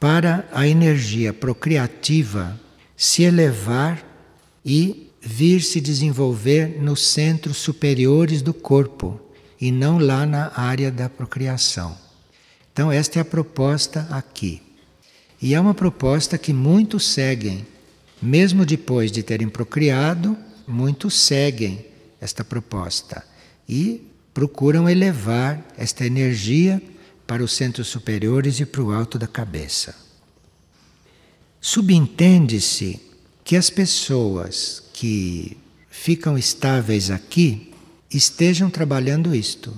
para 0.00 0.48
a 0.52 0.66
energia 0.66 1.32
procriativa 1.32 2.58
se 2.96 3.22
elevar 3.22 4.04
e 4.64 5.10
vir 5.20 5.62
se 5.62 5.80
desenvolver 5.80 6.80
nos 6.80 7.06
centros 7.06 7.56
superiores 7.58 8.42
do 8.42 8.54
corpo 8.54 9.20
e 9.60 9.72
não 9.72 9.98
lá 9.98 10.24
na 10.24 10.52
área 10.54 10.90
da 10.90 11.08
procriação. 11.08 11.96
Então, 12.72 12.92
esta 12.92 13.18
é 13.18 13.22
a 13.22 13.24
proposta 13.24 14.06
aqui. 14.10 14.62
E 15.40 15.54
é 15.54 15.60
uma 15.60 15.74
proposta 15.74 16.38
que 16.38 16.52
muitos 16.52 17.06
seguem, 17.06 17.66
mesmo 18.20 18.66
depois 18.66 19.12
de 19.12 19.22
terem 19.22 19.48
procriado, 19.48 20.36
muitos 20.66 21.14
seguem 21.14 21.84
esta 22.20 22.44
proposta 22.44 23.24
e 23.68 24.06
procuram 24.34 24.88
elevar 24.88 25.64
esta 25.76 26.04
energia 26.04 26.82
para 27.26 27.42
os 27.42 27.52
centros 27.52 27.88
superiores 27.88 28.58
e 28.60 28.66
para 28.66 28.82
o 28.82 28.92
alto 28.92 29.18
da 29.18 29.26
cabeça. 29.26 29.94
Subentende-se 31.60 33.00
que 33.44 33.56
as 33.56 33.70
pessoas 33.70 34.82
que 34.92 35.56
ficam 35.90 36.38
estáveis 36.38 37.10
aqui 37.10 37.72
estejam 38.10 38.70
trabalhando 38.70 39.34
isto 39.34 39.74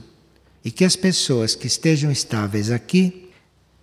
e 0.65 0.71
que 0.71 0.85
as 0.85 0.95
pessoas 0.95 1.55
que 1.55 1.67
estejam 1.67 2.11
estáveis 2.11 2.71
aqui 2.71 3.31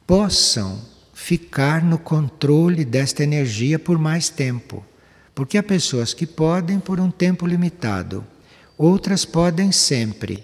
possam 0.06 0.82
ficar 1.28 1.84
no 1.84 1.98
controle 1.98 2.86
desta 2.86 3.22
energia 3.22 3.78
por 3.78 4.00
mais 4.00 4.30
tempo. 4.30 4.86
Porque 5.36 5.58
há 5.58 5.62
pessoas 5.62 6.14
que 6.14 6.26
podem 6.26 6.80
por 6.80 7.02
um 7.02 7.12
tempo 7.12 7.46
limitado, 7.46 8.26
outras 8.78 9.26
podem 9.26 9.70
sempre, 9.70 10.42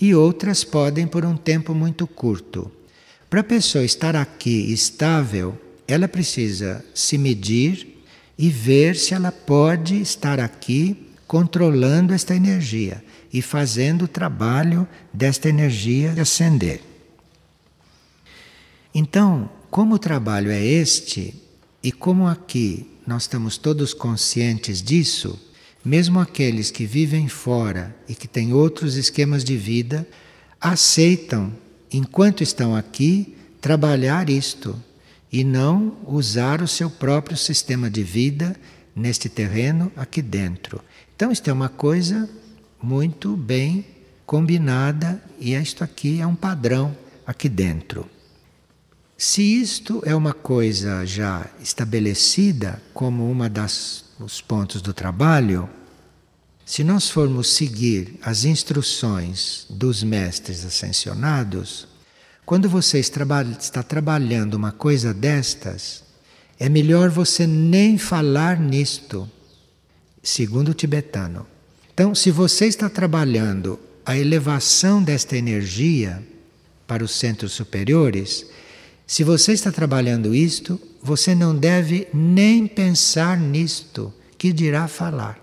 e 0.00 0.12
outras 0.12 0.64
podem 0.64 1.06
por 1.06 1.24
um 1.24 1.36
tempo 1.36 1.72
muito 1.72 2.04
curto. 2.08 2.68
Para 3.30 3.42
a 3.42 3.44
pessoa 3.44 3.84
estar 3.84 4.16
aqui 4.16 4.72
estável, 4.72 5.56
ela 5.86 6.08
precisa 6.08 6.84
se 6.92 7.16
medir 7.16 8.02
e 8.36 8.50
ver 8.50 8.96
se 8.96 9.14
ela 9.14 9.30
pode 9.30 10.00
estar 10.00 10.40
aqui 10.40 11.12
controlando 11.28 12.12
esta 12.12 12.34
energia 12.34 13.04
e 13.32 13.40
fazendo 13.40 14.06
o 14.06 14.08
trabalho 14.08 14.84
desta 15.12 15.48
energia 15.48 16.12
ascender. 16.20 16.80
Então, 18.92 19.48
como 19.72 19.94
o 19.94 19.98
trabalho 19.98 20.50
é 20.50 20.62
este, 20.62 21.34
e 21.82 21.90
como 21.90 22.28
aqui 22.28 22.86
nós 23.06 23.22
estamos 23.22 23.56
todos 23.56 23.94
conscientes 23.94 24.82
disso, 24.82 25.40
mesmo 25.82 26.20
aqueles 26.20 26.70
que 26.70 26.84
vivem 26.84 27.26
fora 27.26 27.96
e 28.06 28.14
que 28.14 28.28
têm 28.28 28.52
outros 28.52 28.96
esquemas 28.96 29.42
de 29.42 29.56
vida, 29.56 30.06
aceitam, 30.60 31.50
enquanto 31.90 32.42
estão 32.42 32.76
aqui, 32.76 33.34
trabalhar 33.62 34.28
isto 34.28 34.78
e 35.32 35.42
não 35.42 35.96
usar 36.06 36.60
o 36.60 36.68
seu 36.68 36.90
próprio 36.90 37.38
sistema 37.38 37.88
de 37.88 38.02
vida 38.02 38.54
neste 38.94 39.26
terreno 39.30 39.90
aqui 39.96 40.20
dentro. 40.20 40.82
Então, 41.16 41.32
isto 41.32 41.48
é 41.48 41.52
uma 41.52 41.70
coisa 41.70 42.28
muito 42.82 43.34
bem 43.38 43.86
combinada 44.26 45.24
e 45.40 45.54
isto 45.54 45.82
aqui 45.82 46.20
é 46.20 46.26
um 46.26 46.34
padrão 46.34 46.94
aqui 47.26 47.48
dentro. 47.48 48.06
Se 49.16 49.42
isto 49.42 50.02
é 50.04 50.14
uma 50.14 50.32
coisa 50.32 51.04
já 51.06 51.46
estabelecida 51.60 52.82
como 52.92 53.30
uma 53.30 53.48
das 53.48 54.02
os 54.22 54.40
pontos 54.40 54.80
do 54.80 54.94
trabalho, 54.94 55.68
se 56.64 56.84
nós 56.84 57.10
formos 57.10 57.48
seguir 57.48 58.18
as 58.22 58.44
instruções 58.44 59.66
dos 59.68 60.02
mestres 60.02 60.64
ascensionados, 60.64 61.88
quando 62.46 62.68
você 62.68 62.98
está 62.98 63.82
trabalhando 63.82 64.54
uma 64.54 64.72
coisa 64.72 65.12
destas, 65.12 66.02
é 66.58 66.68
melhor 66.68 67.10
você 67.10 67.46
nem 67.46 67.98
falar 67.98 68.58
nisto, 68.58 69.28
segundo 70.22 70.70
o 70.70 70.74
tibetano. 70.74 71.46
Então, 71.92 72.14
se 72.14 72.30
você 72.30 72.66
está 72.66 72.88
trabalhando 72.88 73.78
a 74.04 74.16
elevação 74.16 75.02
desta 75.02 75.36
energia 75.36 76.22
para 76.86 77.04
os 77.04 77.12
centros 77.12 77.52
superiores, 77.52 78.46
se 79.06 79.24
você 79.24 79.52
está 79.52 79.70
trabalhando 79.70 80.34
isto, 80.34 80.80
você 81.02 81.34
não 81.34 81.54
deve 81.54 82.08
nem 82.14 82.66
pensar 82.66 83.38
nisto, 83.38 84.12
que 84.38 84.52
dirá 84.52 84.88
falar. 84.88 85.38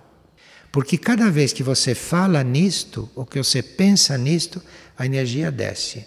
Porque 0.72 0.98
cada 0.98 1.30
vez 1.32 1.52
que 1.52 1.64
você 1.64 1.96
fala 1.96 2.44
nisto, 2.44 3.10
ou 3.16 3.26
que 3.26 3.38
você 3.38 3.62
pensa 3.62 4.18
nisto, 4.18 4.62
a 4.98 5.06
energia 5.06 5.52
desce. 5.52 6.06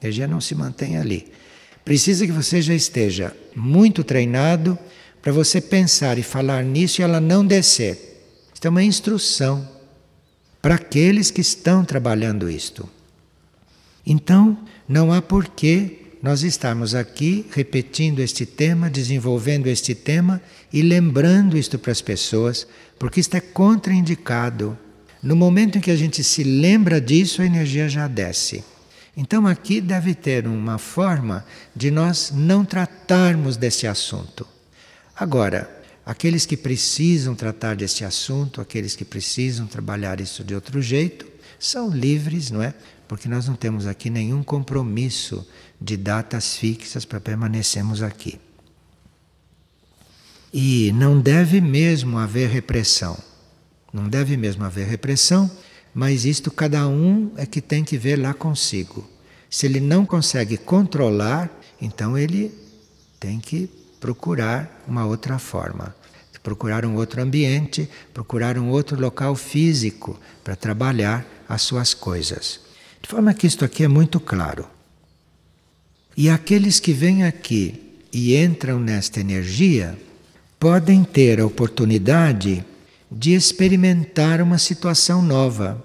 A 0.00 0.04
energia 0.04 0.26
não 0.26 0.40
se 0.40 0.54
mantém 0.54 0.96
ali. 0.96 1.30
Precisa 1.84 2.26
que 2.26 2.32
você 2.32 2.62
já 2.62 2.74
esteja 2.74 3.36
muito 3.54 4.02
treinado 4.02 4.78
para 5.20 5.32
você 5.32 5.60
pensar 5.60 6.18
e 6.18 6.22
falar 6.22 6.62
nisso 6.64 7.00
e 7.00 7.04
ela 7.04 7.20
não 7.20 7.44
descer. 7.44 8.22
Isto 8.54 8.66
é 8.66 8.70
uma 8.70 8.82
instrução 8.82 9.68
para 10.62 10.74
aqueles 10.74 11.30
que 11.30 11.40
estão 11.40 11.84
trabalhando 11.84 12.50
isto. 12.50 12.88
Então, 14.06 14.58
não 14.88 15.12
há 15.12 15.20
porquê 15.20 15.99
nós 16.22 16.42
estarmos 16.42 16.94
aqui 16.94 17.46
repetindo 17.50 18.20
este 18.20 18.44
tema, 18.44 18.90
desenvolvendo 18.90 19.66
este 19.66 19.94
tema 19.94 20.40
e 20.72 20.82
lembrando 20.82 21.56
isto 21.56 21.78
para 21.78 21.92
as 21.92 22.02
pessoas, 22.02 22.66
porque 22.98 23.20
isto 23.20 23.36
é 23.36 23.40
contraindicado. 23.40 24.78
No 25.22 25.34
momento 25.34 25.78
em 25.78 25.80
que 25.80 25.90
a 25.90 25.96
gente 25.96 26.22
se 26.22 26.44
lembra 26.44 27.00
disso, 27.00 27.40
a 27.40 27.46
energia 27.46 27.88
já 27.88 28.06
desce. 28.06 28.62
Então 29.16 29.46
aqui 29.46 29.80
deve 29.80 30.14
ter 30.14 30.46
uma 30.46 30.78
forma 30.78 31.44
de 31.74 31.90
nós 31.90 32.32
não 32.34 32.64
tratarmos 32.64 33.56
desse 33.56 33.86
assunto. 33.86 34.46
Agora, 35.16 35.70
aqueles 36.04 36.46
que 36.46 36.56
precisam 36.56 37.34
tratar 37.34 37.76
desse 37.76 38.04
assunto, 38.04 38.60
aqueles 38.60 38.94
que 38.94 39.04
precisam 39.04 39.66
trabalhar 39.66 40.20
isso 40.20 40.44
de 40.44 40.54
outro 40.54 40.80
jeito, 40.80 41.26
são 41.58 41.90
livres, 41.90 42.50
não 42.50 42.62
é? 42.62 42.74
Porque 43.06 43.28
nós 43.28 43.46
não 43.48 43.56
temos 43.56 43.86
aqui 43.86 44.08
nenhum 44.08 44.42
compromisso 44.42 45.46
de 45.80 45.96
datas 45.96 46.56
fixas 46.56 47.04
para 47.04 47.20
permanecermos 47.20 48.02
aqui. 48.02 48.38
E 50.52 50.92
não 50.92 51.20
deve 51.20 51.60
mesmo 51.60 52.18
haver 52.18 52.50
repressão. 52.50 53.16
Não 53.92 54.08
deve 54.08 54.36
mesmo 54.36 54.64
haver 54.64 54.86
repressão, 54.86 55.50
mas 55.94 56.24
isto 56.24 56.50
cada 56.50 56.86
um 56.88 57.32
é 57.36 57.46
que 57.46 57.60
tem 57.60 57.82
que 57.82 57.96
ver 57.96 58.16
lá 58.16 58.34
consigo. 58.34 59.08
Se 59.48 59.66
ele 59.66 59.80
não 59.80 60.04
consegue 60.04 60.56
controlar, 60.56 61.50
então 61.80 62.16
ele 62.16 62.52
tem 63.18 63.40
que 63.40 63.68
procurar 64.00 64.84
uma 64.86 65.04
outra 65.04 65.38
forma. 65.38 65.94
Procurar 66.42 66.86
um 66.86 66.96
outro 66.96 67.20
ambiente, 67.20 67.86
procurar 68.14 68.56
um 68.56 68.70
outro 68.70 68.98
local 68.98 69.36
físico 69.36 70.18
para 70.42 70.56
trabalhar 70.56 71.26
as 71.46 71.60
suas 71.60 71.92
coisas. 71.92 72.60
De 73.02 73.10
forma 73.10 73.34
que 73.34 73.46
isto 73.46 73.62
aqui 73.62 73.84
é 73.84 73.88
muito 73.88 74.18
claro. 74.18 74.66
E 76.20 76.28
aqueles 76.28 76.78
que 76.78 76.92
vêm 76.92 77.24
aqui 77.24 77.96
e 78.12 78.36
entram 78.36 78.78
nesta 78.78 79.20
energia 79.20 79.98
podem 80.58 81.02
ter 81.02 81.40
a 81.40 81.46
oportunidade 81.46 82.62
de 83.10 83.32
experimentar 83.32 84.42
uma 84.42 84.58
situação 84.58 85.22
nova, 85.22 85.82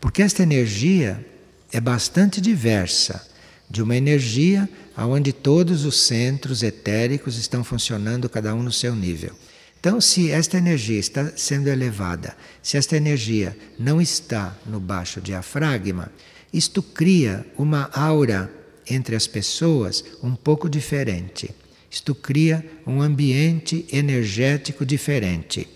porque 0.00 0.22
esta 0.22 0.42
energia 0.42 1.22
é 1.70 1.82
bastante 1.82 2.40
diversa 2.40 3.28
de 3.68 3.82
uma 3.82 3.94
energia 3.94 4.66
onde 4.96 5.34
todos 5.34 5.84
os 5.84 6.00
centros 6.06 6.62
etéricos 6.62 7.36
estão 7.36 7.62
funcionando, 7.62 8.26
cada 8.26 8.54
um 8.54 8.62
no 8.62 8.72
seu 8.72 8.96
nível. 8.96 9.34
Então, 9.78 10.00
se 10.00 10.30
esta 10.30 10.56
energia 10.56 10.98
está 10.98 11.30
sendo 11.36 11.68
elevada, 11.68 12.34
se 12.62 12.78
esta 12.78 12.96
energia 12.96 13.54
não 13.78 14.00
está 14.00 14.56
no 14.64 14.80
baixo 14.80 15.20
diafragma, 15.20 16.10
isto 16.50 16.82
cria 16.82 17.44
uma 17.58 17.90
aura 17.92 18.50
entre 18.88 19.16
as 19.16 19.26
pessoas 19.26 20.04
um 20.22 20.34
pouco 20.34 20.68
diferente. 20.68 21.50
Isto 21.90 22.14
cria 22.14 22.64
um 22.86 23.00
ambiente 23.00 23.86
energético 23.92 24.84
diferente. 24.84 25.68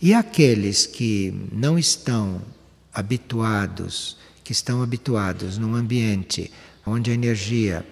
E 0.00 0.14
aqueles 0.14 0.86
que 0.86 1.34
não 1.52 1.78
estão 1.78 2.40
habituados, 2.92 4.16
que 4.42 4.52
estão 4.52 4.82
habituados 4.82 5.58
num 5.58 5.74
ambiente 5.74 6.50
onde 6.86 7.10
a 7.10 7.14
energia 7.14 7.86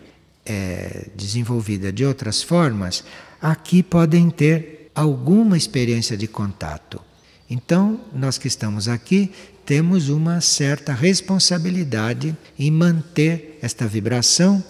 é 0.47 1.09
desenvolvida 1.15 1.93
de 1.93 2.05
outras 2.05 2.43
formas, 2.43 3.05
aqui 3.41 3.83
podem 3.83 4.31
ter 4.31 4.91
alguma 4.95 5.57
experiência 5.57 6.17
de 6.17 6.27
contato. 6.27 7.01
Então, 7.51 8.01
nós 8.13 8.37
que 8.39 8.49
estamos 8.49 8.89
aqui 8.89 9.31
temos 9.69 10.09
uma 10.09 10.41
certa 10.41 10.95
responsabilidade 10.95 12.35
em 12.59 12.71
manter 12.71 13.59
esta 13.61 13.87
vibração, 13.87 14.65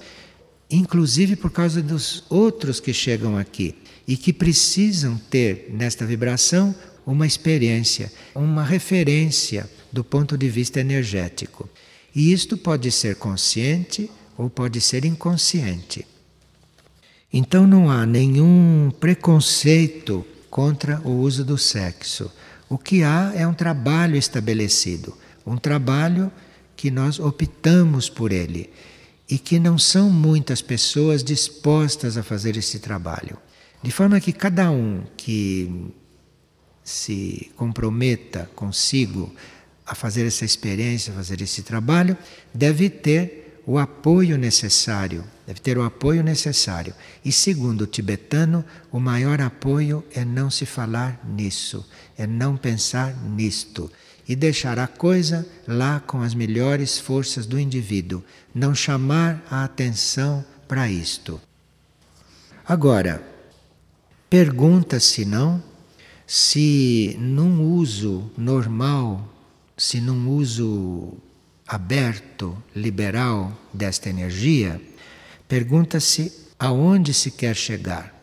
inclusive 0.69 1.37
por 1.37 1.53
causa 1.53 1.81
dos 1.81 2.25
outros 2.29 2.81
que 2.81 2.93
chegam 2.93 3.39
aqui 3.39 3.77
e 4.09 4.17
que 4.17 4.33
precisam 4.33 5.17
ter 5.31 5.71
nesta 5.73 6.05
vibração 6.05 6.75
uma 7.07 7.29
experiência, 7.29 8.11
uma 8.35 8.65
referência 8.65 9.71
do 9.93 10.03
ponto 10.03 10.37
de 10.37 10.49
vista 10.49 10.81
energético. 10.81 11.71
E 12.13 12.33
isto 12.33 12.59
pode 12.59 12.91
ser 12.91 13.15
consciente 13.15 14.11
ou 14.37 14.51
pode 14.51 14.81
ser 14.81 15.05
inconsciente. 15.05 16.05
Então 17.33 17.69
não 17.69 17.89
há 17.89 18.05
nenhum 18.05 18.91
preconceito 18.99 20.27
contra 20.51 21.01
o 21.05 21.21
uso 21.21 21.45
do 21.45 21.57
sexo. 21.57 22.29
O 22.69 22.77
que 22.77 23.03
há 23.03 23.33
é 23.35 23.47
um 23.47 23.55
trabalho 23.55 24.17
estabelecido, 24.17 25.17
um 25.47 25.57
trabalho 25.57 26.31
que 26.77 26.91
nós 26.91 27.19
optamos 27.19 28.09
por 28.09 28.31
ele 28.31 28.71
e 29.29 29.39
que 29.39 29.59
não 29.59 29.79
são 29.79 30.11
muitas 30.11 30.63
pessoas 30.63 31.25
dispostas 31.25 32.17
a 32.17 32.23
fazer 32.23 32.57
esse 32.57 32.79
trabalho. 32.79 33.37
De 33.83 33.91
forma 33.91 34.21
que 34.21 34.33
cada 34.33 34.71
um 34.71 35.03
que 35.17 35.93
se 36.83 37.51
comprometa 37.57 38.51
consigo 38.55 39.33
a 39.87 39.95
fazer 39.95 40.27
essa 40.27 40.45
experiência, 40.45 41.13
a 41.13 41.17
fazer 41.17 41.41
esse 41.41 41.63
trabalho, 41.63 42.17
deve 42.53 42.91
ter 42.91 43.63
o 43.67 43.79
apoio 43.79 44.39
necessário, 44.39 45.25
deve 45.49 45.61
ter 45.61 45.79
o 45.79 45.83
apoio 45.83 46.23
necessário. 46.23 46.95
E 47.25 47.33
segundo 47.33 47.81
o 47.81 47.87
tibetano, 47.87 48.63
o 48.93 49.01
maior 49.01 49.41
apoio 49.41 50.05
é 50.13 50.23
não 50.23 50.51
se 50.51 50.67
falar 50.67 51.19
nisso, 51.27 51.89
é 52.19 52.27
não 52.27 52.55
pensar 52.55 53.17
nisto 53.25 53.91
e 54.29 54.37
deixar 54.37 54.79
a 54.79 54.87
coisa 54.87 55.49
lá 55.67 56.01
com 56.01 56.21
as 56.21 56.35
melhores 56.35 56.99
forças 56.99 57.47
do 57.47 57.59
indivíduo, 57.59 58.23
não 58.55 58.75
chamar 58.75 59.43
a 59.51 59.65
atenção 59.65 60.45
para 60.69 60.91
isto. 60.91 61.41
Agora, 62.67 63.23
pergunta-se 64.29 65.25
não 65.25 65.63
se 66.27 67.17
num 67.19 67.73
uso 67.73 68.31
normal, 68.37 69.27
se 69.79 69.99
num 69.99 70.29
uso 70.29 71.15
aberto, 71.67 72.55
liberal 72.77 73.51
desta 73.73 74.11
energia, 74.11 74.79
pergunta-se 75.49 76.33
aonde 76.59 77.15
se 77.15 77.31
quer 77.31 77.57
chegar. 77.57 78.15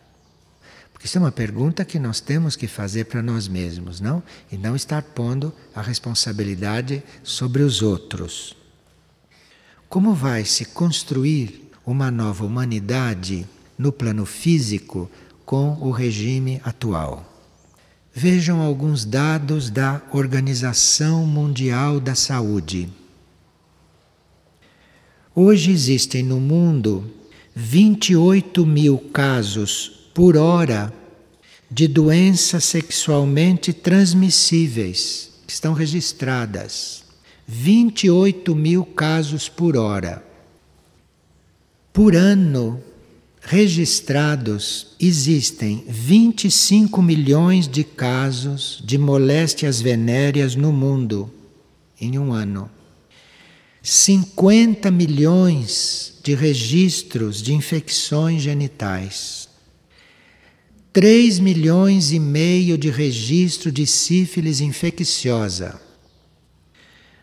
Porque 0.92 1.06
isso 1.06 1.18
é 1.18 1.20
uma 1.20 1.32
pergunta 1.32 1.84
que 1.84 1.98
nós 1.98 2.20
temos 2.20 2.56
que 2.56 2.66
fazer 2.66 3.04
para 3.04 3.22
nós 3.22 3.48
mesmos, 3.48 4.00
não? 4.00 4.22
E 4.50 4.56
não 4.56 4.74
estar 4.74 5.02
pondo 5.02 5.52
a 5.74 5.82
responsabilidade 5.82 7.02
sobre 7.22 7.62
os 7.62 7.82
outros. 7.82 8.56
Como 9.88 10.14
vai 10.14 10.44
se 10.44 10.64
construir 10.64 11.70
uma 11.84 12.10
nova 12.10 12.44
humanidade 12.44 13.46
no 13.76 13.92
plano 13.92 14.24
físico 14.24 15.10
com 15.44 15.74
o 15.80 15.90
regime 15.90 16.60
atual? 16.64 17.32
Vejam 18.14 18.62
alguns 18.62 19.04
dados 19.04 19.68
da 19.68 20.00
Organização 20.10 21.26
Mundial 21.26 22.00
da 22.00 22.14
Saúde. 22.14 22.88
Hoje 25.38 25.70
existem 25.70 26.22
no 26.22 26.40
mundo 26.40 27.04
28 27.54 28.64
mil 28.64 28.96
casos 28.96 30.08
por 30.14 30.34
hora 30.34 30.90
de 31.70 31.86
doenças 31.86 32.64
sexualmente 32.64 33.70
transmissíveis 33.74 35.32
que 35.46 35.52
estão 35.52 35.74
registradas. 35.74 37.04
28 37.46 38.56
mil 38.56 38.82
casos 38.82 39.46
por 39.46 39.76
hora. 39.76 40.24
Por 41.92 42.16
ano, 42.16 42.82
registrados 43.42 44.94
existem 44.98 45.84
25 45.86 47.02
milhões 47.02 47.68
de 47.68 47.84
casos 47.84 48.82
de 48.82 48.96
moléstias 48.96 49.82
venéreas 49.82 50.56
no 50.56 50.72
mundo 50.72 51.30
em 52.00 52.18
um 52.18 52.32
ano. 52.32 52.70
50 53.88 54.90
milhões 54.90 56.14
de 56.20 56.34
registros 56.34 57.40
de 57.40 57.54
infecções 57.54 58.42
genitais. 58.42 59.48
3 60.92 61.38
milhões 61.38 62.10
e 62.10 62.18
meio 62.18 62.76
de 62.76 62.90
registro 62.90 63.70
de 63.70 63.86
sífilis 63.86 64.60
infecciosa. 64.60 65.80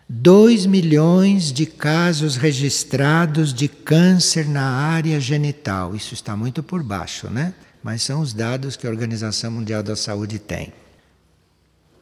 2 0.07 0.66
milhões 0.66 1.51
de 1.51 1.66
casos 1.66 2.38
registrados 2.38 3.53
de 3.53 3.68
câncer 3.68 4.47
na 4.47 4.64
área 4.64 5.20
genital. 5.20 5.93
Isso 5.93 6.14
está 6.14 6.34
muito 6.34 6.64
por 6.64 6.82
baixo, 6.82 7.30
né? 7.30 7.53
Mas 7.84 8.03
são 8.03 8.22
os 8.22 8.32
dados 8.32 8.78
que 8.78 8.88
a 8.88 8.89
Organização 8.89 9.51
Mundial 9.51 9.84
da 9.84 9.97
Saúde 9.97 10.39
tem. 10.39 10.72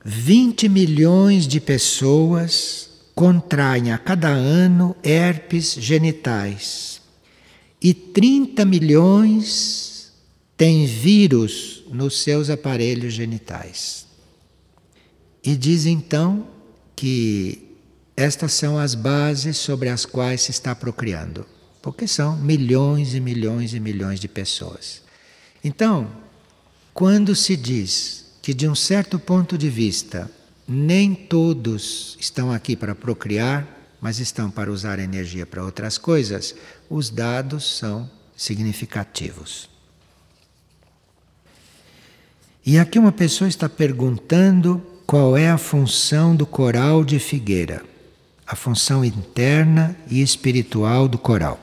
20 0.06 0.70
milhões 0.70 1.48
de 1.48 1.60
pessoas 1.60 2.91
contraem 3.16 3.92
a 3.92 3.98
cada 3.98 4.30
ano 4.30 4.96
herpes 5.04 5.74
genitais. 5.74 7.02
E 7.82 7.94
30 7.94 8.64
milhões 8.66 10.12
têm 10.56 10.86
vírus 10.86 11.84
nos 11.90 12.22
seus 12.22 12.50
aparelhos 12.50 13.14
genitais. 13.14 14.06
E 15.44 15.56
diz 15.56 15.86
então 15.86 16.48
que 16.96 17.68
estas 18.16 18.54
são 18.54 18.78
as 18.78 18.94
bases 18.94 19.58
sobre 19.58 19.90
as 19.90 20.06
quais 20.06 20.42
se 20.42 20.52
está 20.52 20.76
procriando, 20.76 21.46
porque 21.82 22.08
são 22.08 22.38
milhões 22.38 23.16
e 23.16 23.20
milhões 23.20 23.74
e 23.74 23.80
milhões 23.80 24.20
de 24.20 24.28
pessoas. 24.28 25.02
Então, 25.64 26.12
quando 26.94 27.36
se 27.36 27.56
diz 27.56 28.26
que, 28.42 28.54
de 28.54 28.68
um 28.68 28.76
certo 28.76 29.18
ponto 29.18 29.58
de 29.58 29.70
vista, 29.70 30.30
nem 30.68 31.14
todos 31.14 32.18
estão 32.20 32.52
aqui 32.52 32.76
para 32.76 32.96
procriar, 32.96 33.68
mas 34.00 34.20
estão 34.20 34.50
para 34.50 34.72
usar 34.72 35.00
energia 35.00 35.46
para 35.46 35.64
outras 35.64 35.98
coisas, 35.98 36.56
os 36.90 37.10
dados 37.10 37.78
são 37.78 38.10
significativos. 38.36 39.70
E 42.66 42.78
aqui 42.78 42.98
uma 43.00 43.12
pessoa 43.12 43.48
está 43.48 43.68
perguntando 43.68 44.82
qual 45.06 45.36
é 45.36 45.50
a 45.50 45.58
função 45.58 46.36
do 46.36 46.46
coral 46.46 47.04
de 47.04 47.20
Figueira, 47.20 47.84
a 48.46 48.56
função 48.56 49.04
interna 49.04 49.96
e 50.10 50.22
espiritual 50.22 51.08
do 51.08 51.18
coral. 51.18 51.60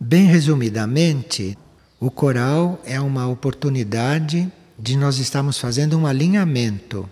Bem 0.00 0.26
resumidamente, 0.26 1.56
o 2.00 2.10
coral 2.10 2.80
é 2.84 3.00
uma 3.00 3.28
oportunidade 3.28 4.50
de 4.78 4.96
nós 4.96 5.18
estarmos 5.18 5.58
fazendo 5.58 5.98
um 5.98 6.06
alinhamento. 6.06 7.08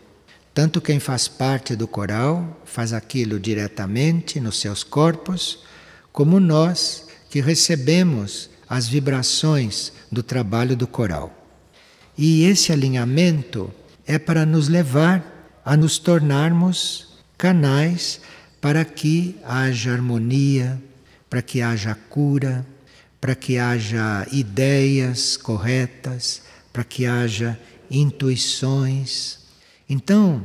Tanto 0.54 0.80
quem 0.80 1.00
faz 1.00 1.28
parte 1.28 1.74
do 1.74 1.88
coral 1.88 2.60
faz 2.64 2.92
aquilo 2.92 3.40
diretamente 3.40 4.40
nos 4.40 4.60
seus 4.60 4.82
corpos, 4.82 5.60
como 6.12 6.38
nós 6.38 7.06
que 7.30 7.40
recebemos 7.40 8.50
as 8.68 8.86
vibrações 8.86 9.92
do 10.10 10.22
trabalho 10.22 10.76
do 10.76 10.86
coral. 10.86 11.32
E 12.16 12.44
esse 12.44 12.72
alinhamento 12.72 13.72
é 14.06 14.18
para 14.18 14.44
nos 14.44 14.68
levar 14.68 15.60
a 15.64 15.76
nos 15.76 15.98
tornarmos 15.98 17.18
canais 17.38 18.20
para 18.60 18.84
que 18.84 19.36
haja 19.44 19.92
harmonia, 19.92 20.80
para 21.28 21.40
que 21.42 21.62
haja 21.62 21.94
cura, 22.10 22.66
para 23.20 23.34
que 23.34 23.58
haja 23.58 24.26
ideias 24.30 25.36
corretas, 25.36 26.41
para 26.72 26.84
que 26.84 27.06
haja 27.06 27.58
intuições. 27.90 29.38
Então, 29.88 30.44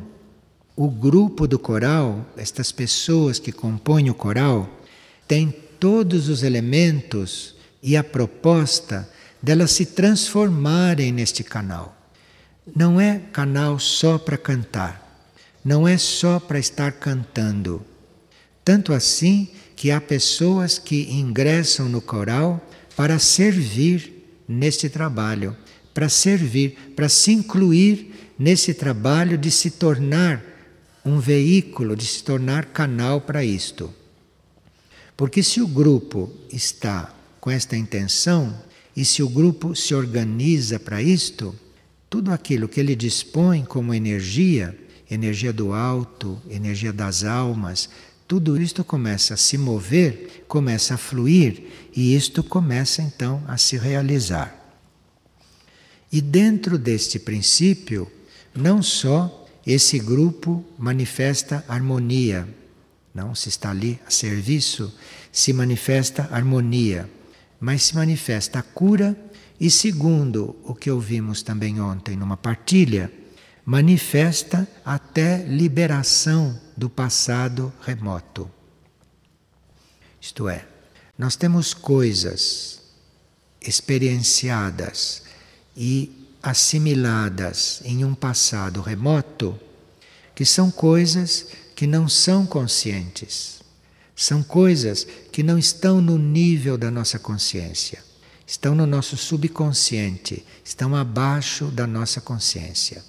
o 0.75 0.89
grupo 0.89 1.47
do 1.47 1.57
coral, 1.57 2.25
estas 2.37 2.71
pessoas 2.71 3.39
que 3.39 3.51
compõem 3.51 4.09
o 4.09 4.13
coral, 4.13 4.69
têm 5.27 5.53
todos 5.79 6.29
os 6.29 6.43
elementos 6.43 7.55
e 7.81 7.95
a 7.95 8.03
proposta 8.03 9.09
delas 9.41 9.71
se 9.71 9.85
transformarem 9.85 11.11
neste 11.11 11.43
canal. 11.43 11.95
Não 12.75 12.99
é 12.99 13.19
canal 13.31 13.79
só 13.79 14.17
para 14.17 14.37
cantar, 14.37 15.25
não 15.63 15.87
é 15.87 15.97
só 15.97 16.39
para 16.39 16.59
estar 16.59 16.91
cantando. 16.93 17.81
Tanto 18.63 18.93
assim 18.93 19.49
que 19.75 19.91
há 19.91 20.01
pessoas 20.01 20.77
que 20.77 21.09
ingressam 21.11 21.87
no 21.87 22.01
coral 22.01 22.61
para 22.95 23.19
servir 23.19 24.41
neste 24.47 24.89
trabalho, 24.89 25.55
para 25.97 26.09
servir, 26.09 26.93
para 26.95 27.09
se 27.09 27.31
incluir 27.31 28.13
nesse 28.37 28.71
trabalho 28.71 29.35
de 29.35 29.49
se 29.49 29.71
tornar 29.71 30.43
um 31.03 31.17
veículo, 31.19 31.95
de 31.95 32.05
se 32.05 32.23
tornar 32.23 32.65
canal 32.65 33.19
para 33.19 33.43
isto. 33.43 33.91
Porque 35.15 35.41
se 35.41 35.59
o 35.59 35.67
grupo 35.67 36.31
está 36.53 37.11
com 37.41 37.49
esta 37.49 37.75
intenção 37.75 38.55
e 38.95 39.03
se 39.03 39.23
o 39.23 39.27
grupo 39.27 39.75
se 39.75 39.95
organiza 39.95 40.79
para 40.79 41.01
isto, 41.01 41.55
tudo 42.07 42.31
aquilo 42.31 42.67
que 42.67 42.79
ele 42.79 42.95
dispõe 42.95 43.65
como 43.65 43.91
energia, 43.91 44.77
energia 45.09 45.51
do 45.51 45.73
alto, 45.73 46.39
energia 46.47 46.93
das 46.93 47.23
almas, 47.23 47.89
tudo 48.27 48.61
isto 48.61 48.83
começa 48.83 49.33
a 49.33 49.37
se 49.37 49.57
mover, 49.57 50.45
começa 50.47 50.93
a 50.93 50.97
fluir 50.97 51.63
e 51.95 52.15
isto 52.15 52.43
começa 52.43 53.01
então 53.01 53.43
a 53.47 53.57
se 53.57 53.79
realizar. 53.79 54.56
E 56.11 56.21
dentro 56.21 56.77
deste 56.77 57.19
princípio, 57.19 58.09
não 58.55 58.81
só 58.81 59.45
esse 59.65 59.99
grupo 59.99 60.65
manifesta 60.77 61.63
harmonia, 61.67 62.47
não 63.13 63.35
se 63.35 63.49
está 63.49 63.71
ali 63.71 63.99
a 64.05 64.11
serviço, 64.11 64.93
se 65.31 65.51
manifesta 65.51 66.29
harmonia, 66.31 67.09
mas 67.59 67.83
se 67.83 67.95
manifesta 67.95 68.59
a 68.59 68.63
cura 68.63 69.17
e 69.59 69.69
segundo 69.69 70.55
o 70.63 70.73
que 70.73 70.89
ouvimos 70.89 71.41
também 71.41 71.81
ontem 71.81 72.15
numa 72.15 72.37
partilha, 72.37 73.11
manifesta 73.65 74.67
até 74.85 75.43
liberação 75.43 76.57
do 76.77 76.89
passado 76.89 77.73
remoto. 77.81 78.49
Isto 80.21 80.47
é, 80.47 80.65
nós 81.17 81.35
temos 81.35 81.73
coisas 81.73 82.81
experienciadas 83.59 85.26
e 85.77 86.11
assimiladas 86.41 87.81
em 87.85 88.03
um 88.03 88.15
passado 88.15 88.81
remoto 88.81 89.57
que 90.35 90.43
são 90.43 90.71
coisas 90.71 91.47
que 91.75 91.85
não 91.85 92.09
são 92.09 92.45
conscientes. 92.45 93.61
São 94.15 94.41
coisas 94.41 95.05
que 95.31 95.43
não 95.43 95.57
estão 95.59 96.01
no 96.01 96.17
nível 96.17 96.77
da 96.77 96.89
nossa 96.89 97.19
consciência 97.19 98.07
estão 98.47 98.73
no 98.73 98.87
nosso 98.87 99.17
subconsciente, 99.17 100.45
estão 100.63 100.95
abaixo 100.95 101.65
da 101.65 101.85
nossa 101.85 102.21
consciência. 102.21 103.03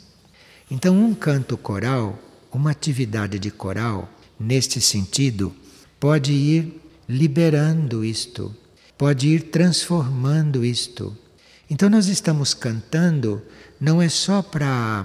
Então, 0.69 0.99
um 0.99 1.15
canto 1.15 1.57
coral, 1.57 2.19
uma 2.53 2.73
atividade 2.73 3.39
de 3.39 3.51
coral, 3.51 4.11
neste 4.39 4.81
sentido, 4.81 5.55
pode 6.01 6.33
ir 6.33 6.83
liberando 7.09 8.05
isto, 8.05 8.55
pode 8.99 9.29
ir 9.29 9.43
transformando 9.45 10.65
isto. 10.65 11.17
Então, 11.71 11.91
nós 11.91 12.09
estamos 12.09 12.55
cantando 12.55 13.43
não 13.81 14.01
é 14.01 14.09
só 14.09 14.43
para 14.43 15.05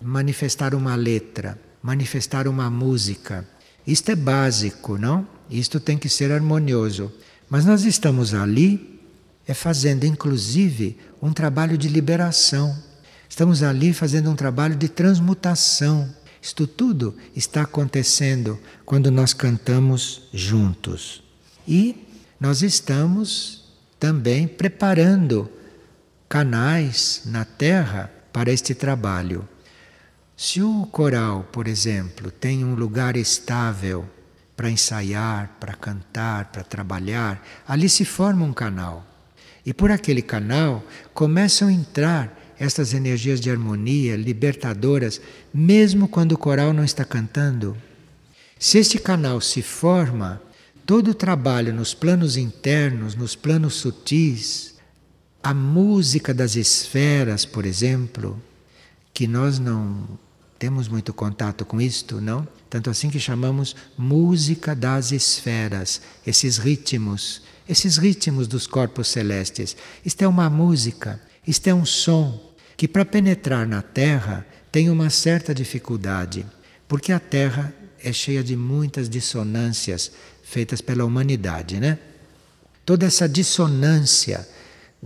manifestar 0.00 0.74
uma 0.74 0.94
letra, 0.94 1.58
manifestar 1.82 2.46
uma 2.46 2.70
música. 2.70 3.46
Isto 3.86 4.10
é 4.10 4.16
básico, 4.16 4.96
não? 4.98 5.26
Isto 5.50 5.78
tem 5.78 5.98
que 5.98 6.08
ser 6.08 6.32
harmonioso. 6.32 7.12
Mas 7.48 7.64
nós 7.64 7.84
estamos 7.84 8.34
ali 8.34 8.96
é 9.46 9.54
fazendo 9.54 10.04
inclusive 10.04 10.98
um 11.22 11.32
trabalho 11.32 11.78
de 11.78 11.88
liberação. 11.88 12.76
Estamos 13.28 13.62
ali 13.62 13.92
fazendo 13.92 14.30
um 14.30 14.34
trabalho 14.34 14.74
de 14.74 14.88
transmutação. 14.88 16.12
Isto 16.42 16.66
tudo 16.66 17.14
está 17.34 17.62
acontecendo 17.62 18.58
quando 18.84 19.10
nós 19.10 19.32
cantamos 19.32 20.22
juntos. 20.32 21.22
E 21.66 22.06
nós 22.40 22.62
estamos 22.62 23.64
também 23.98 24.46
preparando 24.46 25.50
canais 26.28 27.22
na 27.26 27.44
Terra 27.44 28.10
para 28.32 28.52
este 28.52 28.74
trabalho. 28.74 29.48
Se 30.36 30.60
o 30.60 30.86
coral, 30.86 31.48
por 31.52 31.66
exemplo, 31.66 32.30
tem 32.30 32.64
um 32.64 32.74
lugar 32.74 33.16
estável 33.16 34.04
para 34.56 34.70
ensaiar, 34.70 35.56
para 35.60 35.74
cantar, 35.74 36.46
para 36.46 36.64
trabalhar, 36.64 37.42
ali 37.66 37.88
se 37.88 38.04
forma 38.04 38.44
um 38.44 38.52
canal. 38.52 39.06
E 39.64 39.72
por 39.72 39.90
aquele 39.90 40.22
canal 40.22 40.84
começam 41.14 41.68
a 41.68 41.72
entrar 41.72 42.54
estas 42.58 42.92
energias 42.94 43.40
de 43.40 43.50
harmonia 43.50 44.16
libertadoras, 44.16 45.20
mesmo 45.52 46.08
quando 46.08 46.32
o 46.32 46.38
coral 46.38 46.72
não 46.72 46.84
está 46.84 47.04
cantando. 47.04 47.76
Se 48.58 48.78
este 48.78 48.98
canal 48.98 49.40
se 49.40 49.62
forma, 49.62 50.40
todo 50.86 51.10
o 51.10 51.14
trabalho 51.14 51.72
nos 51.74 51.92
planos 51.92 52.36
internos, 52.36 53.14
nos 53.14 53.34
planos 53.34 53.74
sutis, 53.74 54.75
a 55.46 55.54
música 55.54 56.34
das 56.34 56.56
esferas, 56.56 57.44
por 57.44 57.64
exemplo, 57.64 58.42
que 59.14 59.28
nós 59.28 59.60
não 59.60 60.18
temos 60.58 60.88
muito 60.88 61.14
contato 61.14 61.64
com 61.64 61.80
isto, 61.80 62.20
não? 62.20 62.48
Tanto 62.68 62.90
assim 62.90 63.08
que 63.08 63.20
chamamos 63.20 63.76
música 63.96 64.74
das 64.74 65.12
esferas, 65.12 66.00
esses 66.26 66.58
ritmos 66.58 67.42
esses 67.68 67.96
ritmos 67.96 68.48
dos 68.48 68.66
corpos 68.66 69.06
celestes. 69.06 69.76
Isto 70.04 70.22
é 70.22 70.28
uma 70.28 70.50
música, 70.50 71.20
isto 71.46 71.68
é 71.68 71.74
um 71.74 71.84
som 71.84 72.52
que, 72.76 72.88
para 72.88 73.04
penetrar 73.04 73.68
na 73.68 73.82
Terra, 73.82 74.44
tem 74.72 74.90
uma 74.90 75.10
certa 75.10 75.54
dificuldade, 75.54 76.44
porque 76.88 77.12
a 77.12 77.20
Terra 77.20 77.72
é 78.02 78.12
cheia 78.12 78.42
de 78.42 78.56
muitas 78.56 79.08
dissonâncias 79.08 80.10
feitas 80.42 80.80
pela 80.80 81.04
humanidade, 81.04 81.78
né? 81.78 81.98
Toda 82.84 83.06
essa 83.06 83.28
dissonância 83.28 84.46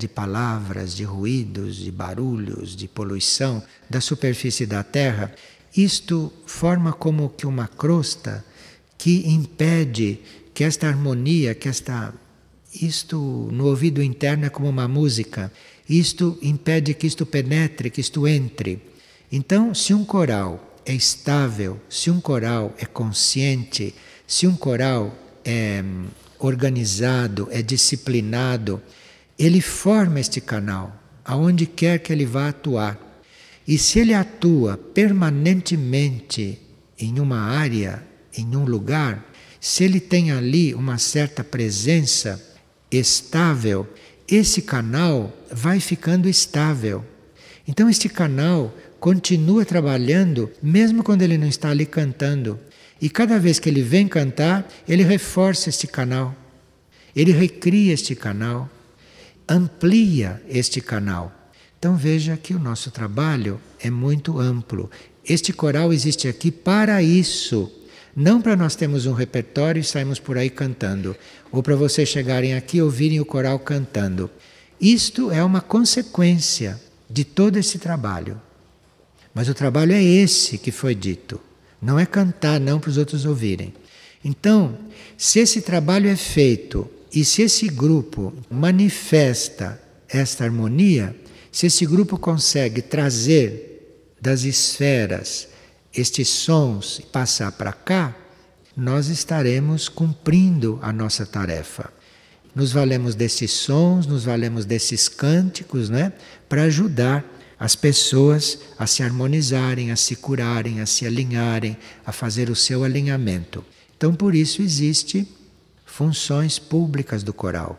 de 0.01 0.09
palavras, 0.09 0.97
de 0.97 1.05
ruídos, 1.05 1.77
de 1.77 1.91
barulhos, 1.91 2.75
de 2.75 2.89
poluição 2.89 3.63
da 3.89 4.01
superfície 4.01 4.65
da 4.65 4.83
Terra, 4.83 5.33
isto 5.77 6.33
forma 6.47 6.93
como 6.93 7.29
que 7.29 7.47
uma 7.47 7.69
crosta 7.69 8.45
que 8.97 9.29
impede 9.29 10.19
que 10.55 10.65
esta 10.65 10.89
harmonia, 10.89 11.55
que 11.55 11.69
esta 11.69 12.13
isto 12.73 13.49
no 13.53 13.67
ouvido 13.67 14.03
interno 14.03 14.47
é 14.47 14.49
como 14.49 14.69
uma 14.69 14.87
música. 14.87 15.53
Isto 15.89 16.39
impede 16.41 16.95
que 16.95 17.07
isto 17.07 17.27
penetre, 17.27 17.91
que 17.91 18.01
isto 18.01 18.27
entre. 18.27 18.81
Então, 19.31 19.75
se 19.75 19.93
um 19.93 20.05
coral 20.05 20.79
é 20.87 20.95
estável, 20.95 21.81
se 21.89 22.11
um 22.11 22.21
coral 22.21 22.75
é 22.79 22.87
consciente, 22.87 23.95
se 24.27 24.47
um 24.47 24.55
coral 24.55 25.15
é 25.45 25.83
hum, 25.85 26.07
organizado, 26.39 27.49
é 27.51 27.61
disciplinado, 27.61 28.81
ele 29.41 29.63
forma 29.63 30.21
este 30.21 30.39
canal 30.39 30.95
aonde 31.25 31.65
quer 31.65 31.99
que 31.99 32.13
ele 32.13 32.27
vá 32.27 32.51
atuar. 32.51 32.99
E 33.67 33.79
se 33.79 33.99
ele 33.99 34.13
atua 34.13 34.77
permanentemente 34.77 36.59
em 36.99 37.19
uma 37.19 37.41
área, 37.41 38.03
em 38.37 38.55
um 38.55 38.65
lugar, 38.65 39.25
se 39.59 39.83
ele 39.83 39.99
tem 39.99 40.31
ali 40.31 40.75
uma 40.75 40.99
certa 40.99 41.43
presença 41.43 42.39
estável, 42.91 43.89
esse 44.29 44.61
canal 44.61 45.35
vai 45.51 45.81
ficando 45.81 46.29
estável. 46.29 47.03
Então, 47.67 47.89
este 47.89 48.11
canal 48.11 48.75
continua 48.99 49.65
trabalhando 49.65 50.51
mesmo 50.63 51.03
quando 51.03 51.23
ele 51.23 51.39
não 51.39 51.49
está 51.49 51.71
ali 51.71 51.87
cantando. 51.87 52.61
E 53.01 53.09
cada 53.09 53.39
vez 53.39 53.59
que 53.59 53.71
ele 53.71 53.83
vem 53.83 54.07
cantar, 54.07 54.69
ele 54.87 55.03
reforça 55.03 55.71
este 55.71 55.87
canal, 55.87 56.35
ele 57.17 57.33
recria 57.33 57.95
este 57.95 58.15
canal, 58.15 58.69
amplia 59.51 60.41
este 60.49 60.81
canal. 60.81 61.33
Então 61.77 61.97
veja 61.97 62.37
que 62.37 62.55
o 62.55 62.59
nosso 62.59 62.93
trabalho 62.93 63.61
é 63.81 63.91
muito 63.91 64.39
amplo. 64.39 64.89
Este 65.29 65.53
coral 65.53 65.93
existe 65.93 66.29
aqui 66.29 66.53
para 66.53 67.03
isso. 67.03 67.71
Não 68.15 68.41
para 68.41 68.55
nós 68.55 68.77
termos 68.77 69.07
um 69.07 69.13
repertório 69.13 69.81
e 69.81 69.85
sairmos 69.85 70.21
por 70.21 70.39
aí 70.39 70.51
cantando, 70.51 71.17
ou 71.51 71.63
para 71.63 71.75
vocês 71.75 72.09
chegarem 72.09 72.55
aqui 72.55 72.77
e 72.77 72.83
ouvirem 72.83 73.21
o 73.21 73.25
coral 73.25 73.59
cantando. 73.59 74.31
Isto 74.81 75.33
é 75.33 75.43
uma 75.43 75.61
consequência 75.61 76.81
de 77.09 77.25
todo 77.25 77.57
esse 77.57 77.79
trabalho. 77.79 78.41
Mas 79.35 79.49
o 79.49 79.55
trabalho 79.55 79.93
é 79.93 80.03
esse 80.03 80.59
que 80.59 80.71
foi 80.71 80.95
dito. 80.95 81.41
Não 81.83 81.99
é 81.99 82.07
cantar, 82.07 82.61
não 82.61 82.79
para 82.79 82.91
os 82.91 82.99
outros 82.99 83.25
ouvirem. 83.25 83.73
Então, 84.25 84.79
se 85.17 85.39
esse 85.39 85.63
trabalho 85.63 86.09
é 86.09 86.17
feito 86.17 86.91
e 87.13 87.25
se 87.25 87.43
esse 87.43 87.69
grupo 87.69 88.33
manifesta 88.51 89.81
esta 90.09 90.45
harmonia, 90.45 91.15
se 91.51 91.67
esse 91.67 91.85
grupo 91.85 92.17
consegue 92.17 92.81
trazer 92.81 94.07
das 94.21 94.45
esferas 94.45 95.49
estes 95.93 96.29
sons 96.29 97.01
e 97.01 97.03
passar 97.03 97.51
para 97.53 97.73
cá, 97.73 98.17
nós 98.77 99.09
estaremos 99.09 99.89
cumprindo 99.89 100.79
a 100.83 100.93
nossa 100.93 101.27
tarefa. 101.27 101.93
Nos 102.55 102.73
valemos 102.73 103.15
desses 103.15 103.51
sons, 103.51 104.07
nos 104.07 104.25
valemos 104.25 104.65
desses 104.65 105.09
cânticos, 105.09 105.89
né, 105.91 106.13
para 106.49 106.65
ajudar 106.65 107.25
as 107.59 107.75
pessoas 107.75 108.59
a 108.79 108.87
se 108.87 109.03
harmonizarem, 109.03 109.91
a 109.91 109.97
se 109.97 110.17
curarem, 110.17 110.81
a 110.81 110.87
se 110.87 111.07
alinharem, 111.07 111.77
a 112.07 112.13
fazer 112.13 112.49
o 112.49 112.57
seu 112.57 112.85
alinhamento. 112.85 113.65
Então, 113.97 114.15
por 114.15 114.35
isso 114.35 114.63
existe 114.63 115.29
funções 116.01 116.59
públicas 116.59 117.23
do 117.23 117.31
coral, 117.31 117.79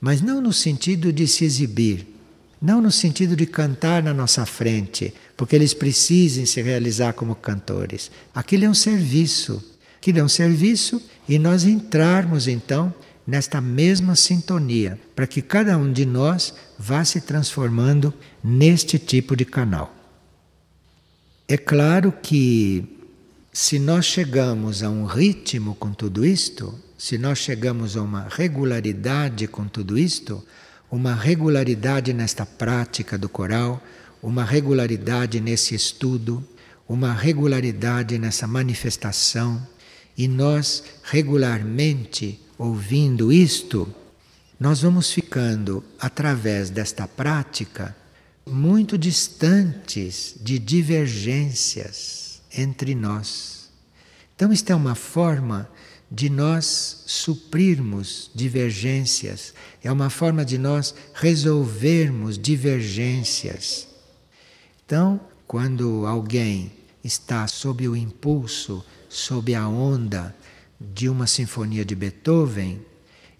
mas 0.00 0.20
não 0.20 0.40
no 0.40 0.52
sentido 0.52 1.12
de 1.12 1.28
se 1.28 1.44
exibir, 1.44 2.08
não 2.60 2.82
no 2.82 2.90
sentido 2.90 3.36
de 3.36 3.46
cantar 3.46 4.02
na 4.02 4.12
nossa 4.12 4.44
frente, 4.44 5.14
porque 5.36 5.54
eles 5.54 5.72
precisem 5.72 6.44
se 6.44 6.60
realizar 6.60 7.12
como 7.12 7.36
cantores. 7.36 8.10
Aquilo 8.34 8.64
é 8.64 8.68
um 8.68 8.74
serviço. 8.74 9.62
Aquilo 9.96 10.18
é 10.18 10.24
um 10.24 10.28
serviço 10.28 11.00
e 11.28 11.38
nós 11.38 11.62
entrarmos 11.62 12.48
então 12.48 12.92
nesta 13.24 13.60
mesma 13.60 14.16
sintonia, 14.16 14.98
para 15.14 15.28
que 15.28 15.40
cada 15.40 15.78
um 15.78 15.92
de 15.92 16.04
nós 16.04 16.52
vá 16.76 17.04
se 17.04 17.20
transformando 17.20 18.12
neste 18.42 18.98
tipo 18.98 19.36
de 19.36 19.44
canal. 19.44 19.94
É 21.46 21.56
claro 21.56 22.10
que 22.10 22.84
se 23.52 23.78
nós 23.78 24.04
chegamos 24.04 24.82
a 24.82 24.90
um 24.90 25.04
ritmo 25.04 25.76
com 25.76 25.92
tudo 25.92 26.26
isto, 26.26 26.76
se 27.02 27.18
nós 27.18 27.38
chegamos 27.38 27.96
a 27.96 28.02
uma 28.02 28.28
regularidade 28.30 29.48
com 29.48 29.66
tudo 29.66 29.98
isto, 29.98 30.40
uma 30.88 31.16
regularidade 31.16 32.12
nesta 32.12 32.46
prática 32.46 33.18
do 33.18 33.28
coral, 33.28 33.82
uma 34.22 34.44
regularidade 34.44 35.40
nesse 35.40 35.74
estudo, 35.74 36.46
uma 36.88 37.12
regularidade 37.12 38.20
nessa 38.20 38.46
manifestação, 38.46 39.66
e 40.16 40.28
nós 40.28 40.84
regularmente 41.02 42.40
ouvindo 42.56 43.32
isto, 43.32 43.92
nós 44.60 44.80
vamos 44.80 45.10
ficando, 45.10 45.82
através 45.98 46.70
desta 46.70 47.08
prática, 47.08 47.96
muito 48.46 48.96
distantes 48.96 50.36
de 50.40 50.56
divergências 50.56 52.40
entre 52.56 52.94
nós. 52.94 53.72
Então, 54.36 54.52
isto 54.52 54.70
é 54.70 54.74
uma 54.76 54.94
forma 54.94 55.68
de 56.14 56.28
nós 56.28 57.04
suprirmos 57.06 58.30
divergências, 58.34 59.54
é 59.82 59.90
uma 59.90 60.10
forma 60.10 60.44
de 60.44 60.58
nós 60.58 60.94
resolvermos 61.14 62.38
divergências. 62.38 63.88
Então, 64.84 65.18
quando 65.46 66.04
alguém 66.06 66.70
está 67.02 67.48
sob 67.48 67.88
o 67.88 67.96
impulso, 67.96 68.84
sob 69.08 69.54
a 69.54 69.66
onda 69.66 70.36
de 70.78 71.08
uma 71.08 71.26
sinfonia 71.26 71.82
de 71.82 71.94
Beethoven, 71.94 72.82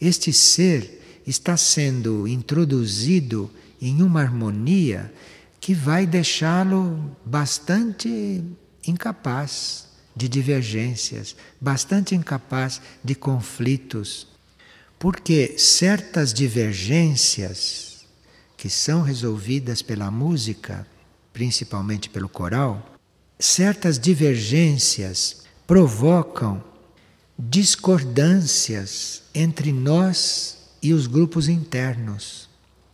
este 0.00 0.32
ser 0.32 1.22
está 1.26 1.58
sendo 1.58 2.26
introduzido 2.26 3.50
em 3.82 4.02
uma 4.02 4.22
harmonia 4.22 5.12
que 5.60 5.74
vai 5.74 6.06
deixá-lo 6.06 7.14
bastante 7.22 8.42
incapaz 8.86 9.91
de 10.14 10.28
divergências, 10.28 11.34
bastante 11.60 12.14
incapaz 12.14 12.80
de 13.02 13.14
conflitos, 13.14 14.26
porque 14.98 15.54
certas 15.58 16.32
divergências 16.32 18.04
que 18.56 18.70
são 18.70 19.02
resolvidas 19.02 19.82
pela 19.82 20.10
música, 20.10 20.86
principalmente 21.32 22.08
pelo 22.08 22.28
coral, 22.28 22.94
certas 23.38 23.98
divergências 23.98 25.42
provocam 25.66 26.62
discordâncias 27.36 29.22
entre 29.34 29.72
nós 29.72 30.58
e 30.80 30.92
os 30.92 31.06
grupos 31.06 31.48
internos. 31.48 32.48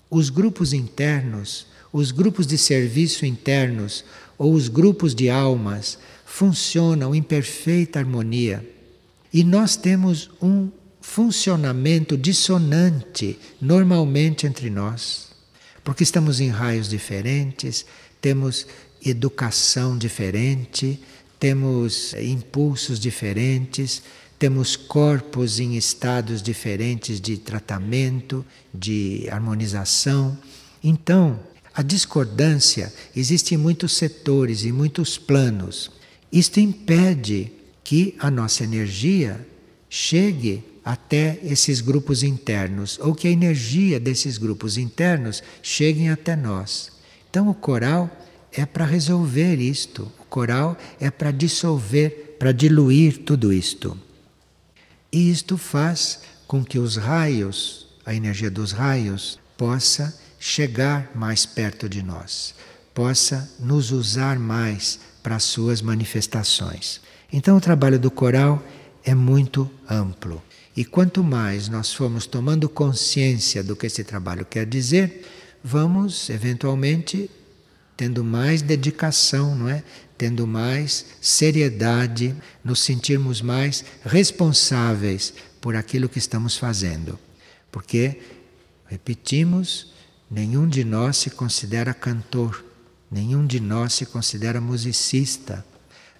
Os 0.09 0.31
grupos 0.31 0.73
internos, 0.73 1.67
os 1.93 2.11
grupos 2.11 2.47
de 2.47 2.57
serviço 2.57 3.27
internos 3.27 4.05
ou 4.39 4.55
os 4.55 4.69
grupos 4.69 5.15
de 5.15 5.29
almas 5.29 5.99
funcionam 6.29 7.15
em 7.15 7.23
perfeita 7.23 7.99
harmonia. 7.99 8.65
E 9.33 9.43
nós 9.43 9.77
temos 9.77 10.31
um 10.41 10.71
funcionamento 11.01 12.19
dissonante 12.19 13.39
normalmente 13.61 14.47
entre 14.47 14.69
nós, 14.69 15.31
porque 15.83 16.03
estamos 16.03 16.39
em 16.39 16.49
raios 16.49 16.89
diferentes, 16.89 17.87
temos 18.21 18.67
educação 19.05 19.97
diferente, 19.97 21.01
temos 21.41 22.13
impulsos 22.15 23.01
diferentes, 23.01 24.03
temos 24.39 24.77
corpos 24.77 25.59
em 25.59 25.77
estados 25.77 26.43
diferentes 26.43 27.21
de 27.21 27.39
tratamento, 27.39 28.45
de 28.73 29.27
harmonização. 29.31 30.39
Então, 30.85 31.41
a 31.75 31.83
discordância 31.83 32.93
existe 33.17 33.55
em 33.55 33.59
muitos 33.59 33.97
setores, 33.97 34.65
em 34.65 34.73
muitos 34.73 35.17
planos. 35.17 35.98
Isto 36.33 36.61
impede 36.61 37.53
que 37.83 38.15
a 38.19 38.31
nossa 38.31 38.65
energia 38.65 39.47
chegue 39.89 40.63
até 40.85 41.39
esses 41.43 41.81
grupos 41.81 42.23
internos, 42.23 42.99
ou 43.01 43.15
que 43.15 43.29
a 43.29 43.31
energia 43.31 44.01
desses 44.01 44.39
grupos 44.39 44.79
internos 44.79 45.43
cheguem 45.63 46.11
até 46.11 46.35
nós. 46.35 46.93
Então 47.29 47.49
o 47.49 47.55
coral 47.55 48.11
é 48.53 48.65
para 48.65 48.85
resolver 48.85 49.57
isto, 49.57 50.11
o 50.19 50.25
coral 50.25 50.77
é 50.99 51.11
para 51.11 51.31
dissolver, 51.31 52.37
para 52.39 52.53
diluir 52.53 53.19
tudo 53.19 53.53
isto. 53.53 53.99
E 55.13 55.31
isto 55.31 55.57
faz 55.57 56.21
com 56.47 56.65
que 56.65 56.79
os 56.79 56.97
raios, 56.97 57.87
a 58.05 58.15
energia 58.15 58.51
dos 58.51 58.73
raios, 58.73 59.39
possa 59.57 60.19
chegar 60.39 61.11
mais 61.15 61.45
perto 61.45 61.89
de 61.89 62.03
nós, 62.03 62.55
possa 62.95 63.51
nos 63.59 63.91
usar 63.91 64.39
mais 64.39 64.99
para 65.23 65.37
as 65.37 65.45
suas 65.45 65.83
manifestações. 65.83 67.01
Então, 67.33 67.57
o 67.57 67.61
trabalho 67.61 67.99
do 67.99 68.11
coral 68.11 68.63
é 69.05 69.15
muito 69.15 69.71
amplo. 69.89 70.43
E 70.77 70.85
quanto 70.85 71.25
mais 71.25 71.69
nós 71.69 71.93
formos 71.93 72.27
tomando 72.27 72.69
consciência 72.69 73.63
do 73.65 73.75
que 73.75 73.87
esse 73.87 74.05
trabalho 74.05 74.45
quer 74.45 74.65
dizer, 74.65 75.27
vamos 75.63 76.31
eventualmente 76.31 77.29
tendo 77.97 78.23
mais 78.23 78.63
dedicação, 78.63 79.57
não 79.57 79.69
é? 79.69 79.83
Tendo 80.17 80.47
mais 80.47 81.07
seriedade, 81.21 82.35
nos 82.63 82.81
sentirmos 82.81 83.43
mais 83.43 83.85
responsáveis 84.05 85.35
por 85.61 85.75
aquilo 85.75 86.09
que 86.09 86.19
estamos 86.19 86.57
fazendo. 86.57 87.19
Porque, 87.73 88.21
repetimos, 88.87 89.93
nenhum 90.31 90.69
de 90.69 90.85
nós 90.85 91.17
se 91.17 91.31
considera 91.31 91.93
cantor 91.93 92.65
Nenhum 93.11 93.47
de 93.47 93.59
nós 93.59 93.95
se 93.95 94.05
considera 94.05 94.61
musicista. 94.61 95.65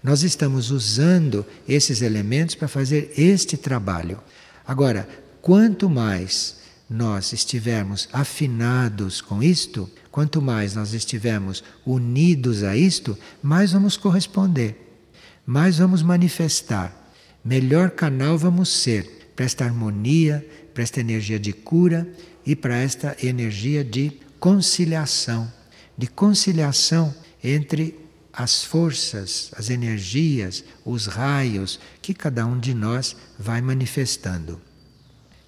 Nós 0.03 0.23
estamos 0.23 0.71
usando 0.71 1.45
esses 1.69 2.01
elementos 2.01 2.55
para 2.55 2.69
fazer 2.69 3.13
este 3.17 3.57
trabalho. 3.57 4.19
Agora, 4.67 5.09
quanto 5.43 5.91
mais 5.91 6.57
nós 6.89 7.33
estivermos 7.33 8.09
afinados 8.13 9.21
com 9.21 9.43
isto, 9.43 9.91
quanto 10.11 10.41
mais 10.41 10.75
nós 10.75 10.95
estivermos 10.95 11.63
unidos 11.85 12.63
a 12.63 12.75
isto, 12.75 13.19
mais 13.43 13.73
vamos 13.73 13.97
corresponder, 13.97 15.03
mais 15.45 15.79
vamos 15.79 16.03
manifestar, 16.03 17.13
melhor 17.45 17.91
canal 17.91 18.39
vamos 18.39 18.71
ser 18.71 19.31
para 19.37 19.45
esta 19.45 19.65
harmonia, 19.65 20.47
para 20.73 20.83
esta 20.83 21.01
energia 21.01 21.39
de 21.39 21.53
cura 21.53 22.09
e 22.47 22.57
para 22.57 22.77
esta 22.77 23.15
energia 23.23 23.85
de 23.85 24.13
conciliação 24.41 25.58
de 25.99 26.07
conciliação 26.07 27.13
entre 27.43 27.99
as 28.33 28.63
forças, 28.63 29.51
as 29.57 29.69
energias, 29.69 30.63
os 30.85 31.07
raios 31.07 31.81
que 32.01 32.15
cada 32.15 32.47
um 32.47 32.57
de 32.57 32.73
nós 32.73 33.17
vai 33.37 33.61
manifestando. 33.61 34.61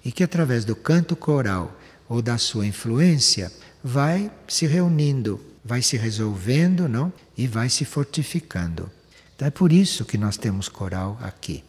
E 0.03 0.11
que 0.11 0.23
através 0.23 0.65
do 0.65 0.75
canto 0.75 1.15
coral 1.15 1.79
ou 2.09 2.21
da 2.21 2.37
sua 2.37 2.67
influência 2.67 3.49
vai 3.81 4.29
se 4.45 4.67
reunindo, 4.67 5.39
vai 5.63 5.81
se 5.81 5.95
resolvendo, 5.95 6.89
não? 6.89 7.13
E 7.37 7.47
vai 7.47 7.69
se 7.69 7.85
fortificando. 7.85 8.91
Então 9.35 9.47
é 9.47 9.51
por 9.51 9.71
isso 9.71 10.03
que 10.03 10.17
nós 10.17 10.35
temos 10.35 10.67
coral 10.67 11.17
aqui. 11.21 11.63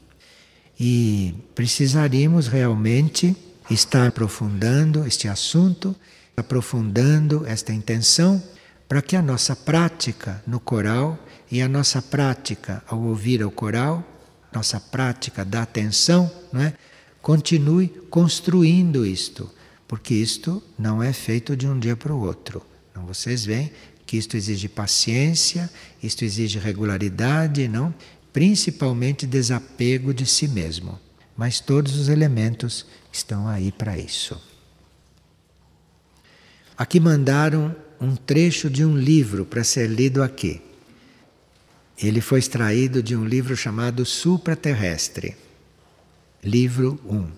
E 0.80 1.34
precisaríamos 1.54 2.48
realmente 2.48 3.36
estar 3.70 4.08
aprofundando 4.08 5.06
este 5.06 5.28
assunto, 5.28 5.94
aprofundando 6.36 7.46
esta 7.46 7.72
intenção 7.72 8.42
para 8.92 9.00
que 9.00 9.16
a 9.16 9.22
nossa 9.22 9.56
prática 9.56 10.42
no 10.46 10.60
coral 10.60 11.18
e 11.50 11.62
a 11.62 11.66
nossa 11.66 12.02
prática 12.02 12.84
ao 12.86 13.00
ouvir 13.00 13.42
o 13.42 13.50
coral, 13.50 14.06
nossa 14.52 14.78
prática 14.78 15.46
da 15.46 15.62
atenção, 15.62 16.30
não 16.52 16.60
é? 16.60 16.74
continue 17.22 17.88
construindo 18.10 19.06
isto, 19.06 19.50
porque 19.88 20.12
isto 20.12 20.62
não 20.78 21.02
é 21.02 21.10
feito 21.10 21.56
de 21.56 21.66
um 21.66 21.78
dia 21.78 21.96
para 21.96 22.12
o 22.12 22.20
outro. 22.20 22.62
Então 22.90 23.06
vocês 23.06 23.46
veem 23.46 23.72
que 24.04 24.18
isto 24.18 24.36
exige 24.36 24.68
paciência, 24.68 25.70
isto 26.02 26.22
exige 26.22 26.58
regularidade, 26.58 27.66
não? 27.68 27.94
Principalmente 28.30 29.26
desapego 29.26 30.12
de 30.12 30.26
si 30.26 30.46
mesmo. 30.46 31.00
Mas 31.34 31.60
todos 31.60 31.96
os 31.96 32.10
elementos 32.10 32.84
estão 33.10 33.48
aí 33.48 33.72
para 33.72 33.96
isso. 33.96 34.38
Aqui 36.76 37.00
mandaram 37.00 37.74
um 38.02 38.16
trecho 38.16 38.68
de 38.68 38.84
um 38.84 38.96
livro 38.96 39.44
para 39.44 39.62
ser 39.62 39.88
lido 39.88 40.22
aqui. 40.22 40.60
Ele 41.96 42.20
foi 42.20 42.40
extraído 42.40 43.00
de 43.00 43.14
um 43.14 43.24
livro 43.24 43.56
chamado 43.56 44.04
Supraterrestre, 44.04 45.36
livro 46.42 46.98
1. 47.06 47.28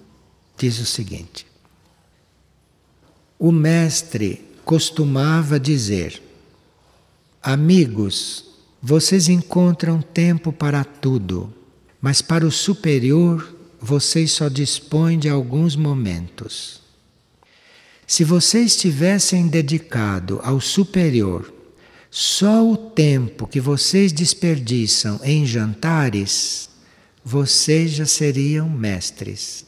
Diz 0.57 0.79
o 0.79 0.87
seguinte: 0.87 1.47
O 3.39 3.53
mestre 3.53 4.43
costumava 4.65 5.61
dizer: 5.61 6.23
Amigos, 7.43 8.47
vocês 8.81 9.29
encontram 9.29 10.01
tempo 10.01 10.51
para 10.51 10.83
tudo, 10.83 11.53
mas 12.01 12.23
para 12.23 12.47
o 12.47 12.51
superior 12.51 13.55
vocês 13.79 14.33
só 14.33 14.49
dispõem 14.49 15.19
de 15.19 15.29
alguns 15.29 15.77
momentos. 15.77 16.84
Se 18.07 18.23
vocês 18.23 18.77
tivessem 18.77 19.49
dedicado 19.49 20.41
ao 20.43 20.61
superior 20.61 21.53
só 22.11 22.65
o 22.71 22.77
tempo 22.77 23.47
que 23.47 23.61
vocês 23.61 24.13
desperdiçam 24.13 25.19
em 25.25 25.45
jantares, 25.47 26.69
vocês 27.25 27.93
já 27.93 28.07
seriam 28.07 28.69
mestres. 28.69 29.65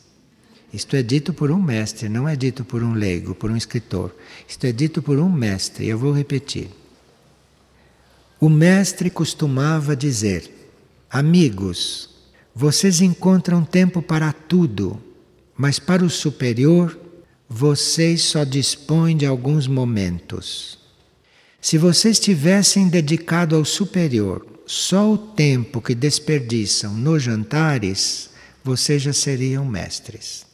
Isto 0.72 0.94
é 0.94 1.02
dito 1.02 1.32
por 1.32 1.50
um 1.50 1.60
mestre, 1.60 2.08
não 2.08 2.28
é 2.28 2.36
dito 2.36 2.64
por 2.64 2.82
um 2.82 2.92
leigo, 2.92 3.34
por 3.34 3.50
um 3.50 3.56
escritor. 3.56 4.14
Isto 4.46 4.66
é 4.66 4.72
dito 4.72 5.00
por 5.00 5.18
um 5.18 5.30
mestre, 5.32 5.88
eu 5.88 5.98
vou 5.98 6.12
repetir. 6.12 6.68
O 8.38 8.50
mestre 8.50 9.08
costumava 9.08 9.96
dizer: 9.96 10.70
Amigos, 11.08 12.10
vocês 12.54 13.00
encontram 13.00 13.64
tempo 13.64 14.02
para 14.02 14.32
tudo, 14.32 15.00
mas 15.56 15.78
para 15.78 16.04
o 16.04 16.10
superior 16.10 17.05
vocês 17.48 18.22
só 18.22 18.44
dispõem 18.44 19.16
de 19.16 19.26
alguns 19.26 19.66
momentos. 19.66 20.78
Se 21.60 21.76
vocês 21.76 22.18
tivessem 22.18 22.88
dedicado 22.88 23.56
ao 23.56 23.64
superior 23.64 24.46
só 24.66 25.12
o 25.12 25.18
tempo 25.18 25.80
que 25.80 25.94
desperdiçam 25.94 26.94
nos 26.94 27.22
jantares, 27.22 28.30
vocês 28.62 29.02
já 29.02 29.12
seriam 29.12 29.64
mestres. 29.64 30.45